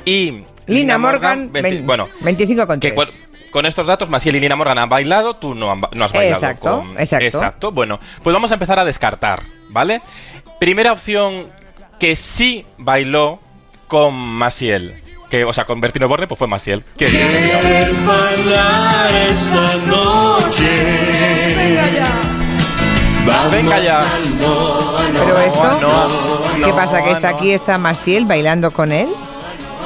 Y. 0.06 0.44
Lina 0.68 0.98
Morgan, 0.98 1.52
20 1.52 1.70
vein- 1.72 1.86
bueno, 1.88 2.08
25 2.22 2.68
con 2.68 2.80
que 2.80 2.92
3. 2.92 2.96
con, 2.96 3.52
con 3.52 3.66
estos 3.66 3.86
datos, 3.88 4.10
Masiel 4.10 4.36
y 4.38 4.40
Lina 4.40 4.56
Morgan 4.56 4.78
han 4.78 4.88
bailado, 4.90 5.36
tú 5.36 5.54
no, 5.56 5.72
han 5.72 5.82
ba- 5.82 5.90
no 5.94 6.06
has 6.06 6.14
bailado. 6.14 6.36
Exacto, 6.36 6.78
con- 6.82 7.00
exacto. 7.00 7.26
Exacto. 7.26 7.72
Bueno, 7.72 8.00
pues 8.24 8.34
vamos 8.34 8.52
a 8.52 8.54
empezar 8.54 8.80
a 8.80 8.86
descartar, 8.86 9.42
¿vale? 9.70 10.02
Primera 10.60 10.94
opción 10.94 11.48
que 12.00 12.16
sí 12.16 12.66
bailó 12.78 13.40
con 13.88 14.14
Masiel. 14.14 15.02
Que, 15.32 15.46
o 15.46 15.54
sea, 15.54 15.64
con 15.64 15.80
Bertino 15.80 16.10
Borne, 16.10 16.28
pues 16.28 16.38
fue 16.38 16.48
Masiel. 16.50 16.84
Que, 16.98 17.06
bailar 18.06 19.16
esta 19.30 19.76
noche? 19.88 21.56
Venga 21.56 21.88
ya. 21.88 23.50
Venga 23.50 23.80
ya. 23.80 24.06
Pero 25.14 25.40
esto, 25.40 25.80
no, 25.80 26.66
¿qué 26.66 26.74
pasa? 26.74 27.02
¿Que 27.02 27.12
está 27.12 27.30
aquí 27.30 27.54
está 27.54 27.78
Masiel 27.78 28.26
bailando 28.26 28.72
con 28.72 28.92
él? 28.92 29.08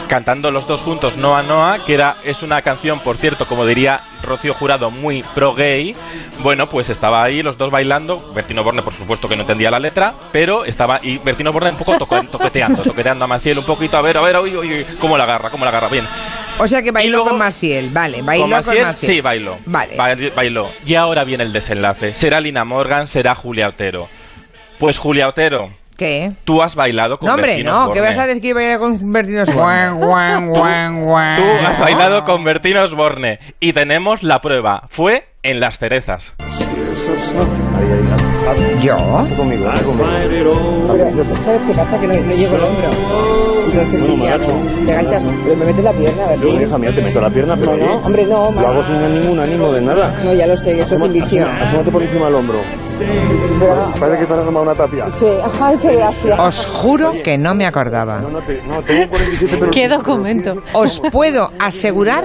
Cantando 0.08 0.52
los 0.52 0.68
dos 0.68 0.82
juntos 0.84 1.18
Noa 1.18 1.42
Noa, 1.42 1.80
que 1.84 1.96
era, 1.96 2.18
es 2.24 2.44
una 2.44 2.62
canción, 2.62 3.00
por 3.00 3.18
cierto, 3.18 3.48
como 3.48 3.66
diría 3.66 4.02
Rocío 4.22 4.54
Jurado, 4.54 4.92
muy 4.92 5.24
pro 5.34 5.54
gay. 5.56 5.96
Bueno, 6.44 6.68
pues 6.68 6.90
estaba 6.92 7.24
ahí 7.24 7.42
los 7.42 7.58
dos 7.58 7.72
bailando. 7.72 8.32
Bertino 8.34 8.64
Borne, 8.64 8.84
por 8.84 8.94
supuesto, 8.94 9.28
que 9.28 9.36
no 9.36 9.42
entendía 9.42 9.72
la 9.72 9.80
letra, 9.80 10.14
pero 10.32 10.64
estaba. 10.64 11.00
Y 11.02 11.18
Bertino 11.18 11.52
Borne 11.52 11.72
un 11.72 11.78
poco 11.78 11.98
toco- 11.98 12.28
toqueteando, 12.32 12.84
toqueteando 12.84 13.26
a 13.26 13.28
Masiel 13.28 13.58
un 13.58 13.66
poquito, 13.66 13.98
a 13.98 14.02
ver, 14.02 14.18
a 14.18 14.22
ver, 14.22 14.38
uy, 14.38 14.56
uy, 14.56 14.74
uy, 14.78 14.86
cómo 15.00 15.18
la 15.18 15.24
agarra, 15.24 15.50
cómo 15.50 15.66
la 15.66 15.72
agarra. 15.72 15.88
Bien. 15.90 16.08
O 16.60 16.68
sea 16.68 16.84
que 16.84 16.92
bailó 16.92 17.18
luego- 17.18 17.30
con 17.32 17.40
Masiel, 17.40 17.90
vale, 17.90 18.22
bailó 18.22 18.44
¿Con 18.44 18.52
con 18.52 18.60
Maciel? 18.60 18.86
Masiel. 18.86 19.12
Sí, 19.12 19.22
bailó. 19.22 19.58
Vale. 19.66 19.98
Bail- 19.98 20.34
Bailó. 20.36 20.70
Y 20.86 20.94
ahora 20.96 21.24
viene 21.24 21.44
el 21.44 21.52
desenlace. 21.52 22.14
¿Será 22.14 22.40
Lina 22.40 22.64
Morgan? 22.64 23.08
¿Será 23.08 23.34
Julia 23.36 23.70
Otero? 23.70 24.08
Pues 24.78 25.00
Julia 25.00 25.28
Otero, 25.28 25.70
¿Qué? 25.98 26.34
tú 26.44 26.62
has 26.62 26.76
bailado 26.76 27.18
con 27.20 27.28
No, 27.28 27.34
hombre, 27.36 27.52
Bertino 27.52 27.72
no, 27.72 27.86
¿qué 27.92 28.00
Osborne. 28.00 28.08
vas 28.10 28.18
a 28.18 28.28
decir 28.28 28.42
que 28.42 28.54
baila 28.54 28.80
con 28.80 29.14
Bertino 29.14 29.42
Osborne? 29.44 31.36
Tú 31.36 31.66
has 31.68 31.80
bailado 31.80 32.24
con 32.24 32.44
Bertino 32.44 32.84
Osborne. 32.84 33.40
Y 33.60 33.74
tenemos 33.74 34.24
la 34.24 34.42
prueba. 34.42 34.88
Fue 34.90 35.28
en 35.44 35.60
Las 35.60 35.78
Cerezas. 35.78 36.36
¿Yo? 38.82 38.98
Conmigo, 39.38 39.66
¿Sabes 41.44 41.62
qué 41.68 41.74
pasa? 41.76 42.00
Que 42.00 42.08
no, 42.08 42.14
llego 42.14 42.56
el 42.56 42.64
hombro. 42.64 42.90
Entonces, 43.66 44.02
No, 44.10 44.16
me 44.18 44.30
agacho. 44.30 44.52
Te 44.86 44.92
agachas, 44.96 45.24
me 45.26 45.56
metes 45.66 45.84
la 45.84 45.92
pierna, 45.94 46.36
Yo, 46.36 46.48
hija 46.62 46.78
mía, 46.78 46.92
te 46.96 47.02
meto 47.02 47.20
la 47.22 47.30
pierna, 47.30 47.56
pero 47.58 47.76
No, 47.78 47.86
no, 47.86 47.94
hombre, 48.06 48.26
no, 48.26 48.52
Lo 48.52 48.68
hago 48.68 48.84
sin 48.84 49.20
ningún 49.20 49.40
ánimo 49.40 49.72
de 49.74 49.82
nada. 49.82 50.22
No, 50.24 50.34
ya 50.34 50.48
lo 50.48 50.56
sé, 50.56 50.80
esto 50.80 50.96
es 50.96 51.02
asoma- 51.02 51.64
Asómate 51.64 51.92
por 51.92 52.04
encima 52.04 52.26
del 52.26 52.36
hombro. 52.36 52.62
Parece 54.00 54.20
que 54.20 54.26
te 54.26 54.34
has 54.34 54.40
asomado 54.40 54.64
una 54.64 54.76
tapia. 54.76 55.08
Sí, 55.12 55.26
ay, 55.62 55.76
qué 55.82 55.96
gracia. 55.96 56.36
Os 56.44 56.66
juro 56.66 57.12
que 57.24 57.38
no 57.38 57.56
me 57.56 57.66
acordaba. 57.66 58.20
No, 58.20 58.30
no, 58.30 58.40
te- 58.42 58.62
no, 58.64 58.82
tengo 58.82 59.10
47 59.10 59.58
pero... 59.60 59.72
¿Qué 59.72 59.88
documento? 59.90 60.62
Os 60.74 61.02
puedo 61.12 61.52
asegurar 61.60 62.24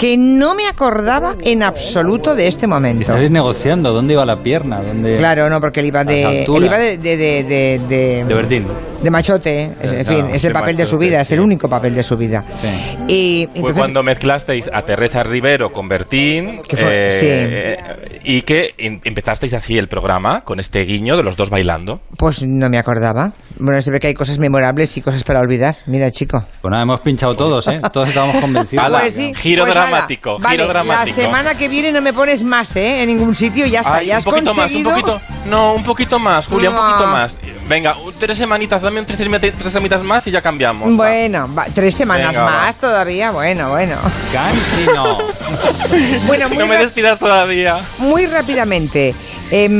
que 0.00 0.16
no 0.16 0.54
me 0.54 0.66
acordaba 0.66 1.36
en 1.44 1.62
absoluto 1.62 2.34
de 2.34 2.46
este 2.48 2.66
momento. 2.66 3.02
Estabais 3.02 3.30
negociando, 3.30 3.92
¿dónde 3.92 4.14
iba 4.14 4.24
la 4.24 4.36
pierna? 4.42 4.78
¿Dónde... 4.80 5.16
Claro, 5.18 5.50
no, 5.50 5.60
porque 5.60 5.80
él 5.80 5.86
iba 5.86 6.04
de, 6.04 6.44
él 6.44 6.64
iba 6.64 6.78
de, 6.78 6.96
de, 6.96 7.16
de, 7.18 7.44
de, 7.44 7.80
de- 7.86 8.24
De 8.24 8.34
Bertín. 8.34 8.66
de 9.02 9.10
machote, 9.10 9.62
en 9.64 9.74
Eh, 9.82 10.04
fin, 10.06 10.20
no, 10.20 10.28
es 10.34 10.42
el 10.42 10.52
papel 10.52 10.74
de 10.78 10.86
su 10.86 10.96
vida, 10.96 11.20
es 11.20 11.28
sí. 11.28 11.34
el 11.34 11.40
único 11.40 11.68
papel 11.68 11.94
de 11.94 12.02
su 12.02 12.16
vida. 12.16 12.42
Sí. 12.54 12.68
Y 13.08 13.44
Fue 13.50 13.58
entonces, 13.58 13.76
cuando 13.78 14.02
mezclasteis 14.02 14.70
a 14.72 14.82
Teresa 14.86 15.22
Rivero 15.22 15.70
con 15.70 15.86
Bertín 15.86 16.62
Que 16.66 16.76
fue- 16.78 16.90
eh, 16.94 17.76
y 18.24 18.40
que 18.40 18.70
em- 18.78 19.00
empezasteis 19.04 19.52
así 19.52 19.76
el 19.76 19.88
programa 19.88 20.40
con 20.44 20.60
este 20.60 20.80
guiño 20.86 21.18
de 21.18 21.24
los 21.24 21.36
dos 21.36 21.50
bailando. 21.50 22.00
pues 22.16 22.42
no 22.42 22.70
me 22.70 22.78
acordaba. 22.78 23.32
Bueno, 23.60 23.80
se 23.82 23.90
ve 23.90 24.00
que 24.00 24.06
hay 24.08 24.14
cosas 24.14 24.38
memorables 24.38 24.96
y 24.96 25.02
cosas 25.02 25.22
para 25.22 25.40
olvidar. 25.40 25.76
Mira, 25.86 26.10
chico. 26.10 26.42
Pues 26.62 26.70
nada, 26.70 26.82
hemos 26.82 27.00
pinchado 27.00 27.34
todos, 27.36 27.68
¿eh? 27.68 27.80
Todos 27.92 28.08
estábamos 28.08 28.36
convencidos. 28.36 28.84
Ala, 28.84 29.00
Pues 29.00 29.14
sí, 29.14 29.34
giro 29.34 29.64
pues 29.64 29.74
dramático, 29.74 30.38
Vale, 30.38 30.56
giro 30.56 30.68
dramático. 30.68 31.06
la 31.06 31.12
semana 31.24 31.54
que 31.54 31.68
viene 31.68 31.92
no 31.92 32.00
me 32.00 32.12
pones 32.12 32.42
más, 32.42 32.74
¿eh? 32.76 33.02
En 33.02 33.08
ningún 33.08 33.34
sitio 33.34 33.66
ya 33.66 33.80
está. 33.80 33.96
Ay, 33.96 34.06
ya 34.06 34.14
un 34.14 34.18
has 34.18 34.24
poquito 34.24 34.54
conseguido... 34.54 34.90
más, 34.90 34.98
un 34.98 35.04
poquito. 35.04 35.20
No, 35.46 35.74
un 35.74 35.84
poquito 35.84 36.18
más, 36.18 36.46
Julia, 36.46 36.70
un 36.70 36.76
poquito 36.76 37.06
más. 37.08 37.38
Venga, 37.68 37.94
tres 38.18 38.38
semanitas, 38.38 38.82
dame 38.82 39.00
un 39.00 39.06
tres, 39.06 39.18
semanitas- 39.20 39.58
tres 39.58 39.72
semanitas 39.72 40.02
más 40.02 40.26
y 40.26 40.30
ya 40.30 40.40
cambiamos. 40.40 40.96
Bueno, 40.96 41.48
va, 41.56 41.66
tres 41.74 41.94
semanas 41.94 42.28
Venga, 42.36 42.42
va. 42.44 42.50
más 42.62 42.76
todavía. 42.78 43.30
Bueno, 43.30 43.70
bueno. 43.70 43.96
Cansino. 44.32 45.18
Bueno, 46.26 46.48
muy, 46.48 46.58
No 46.58 46.66
me 46.66 46.76
despidas 46.78 47.18
todavía. 47.18 47.80
muy 47.98 48.26
rápidamente. 48.26 49.14
em, 49.50 49.68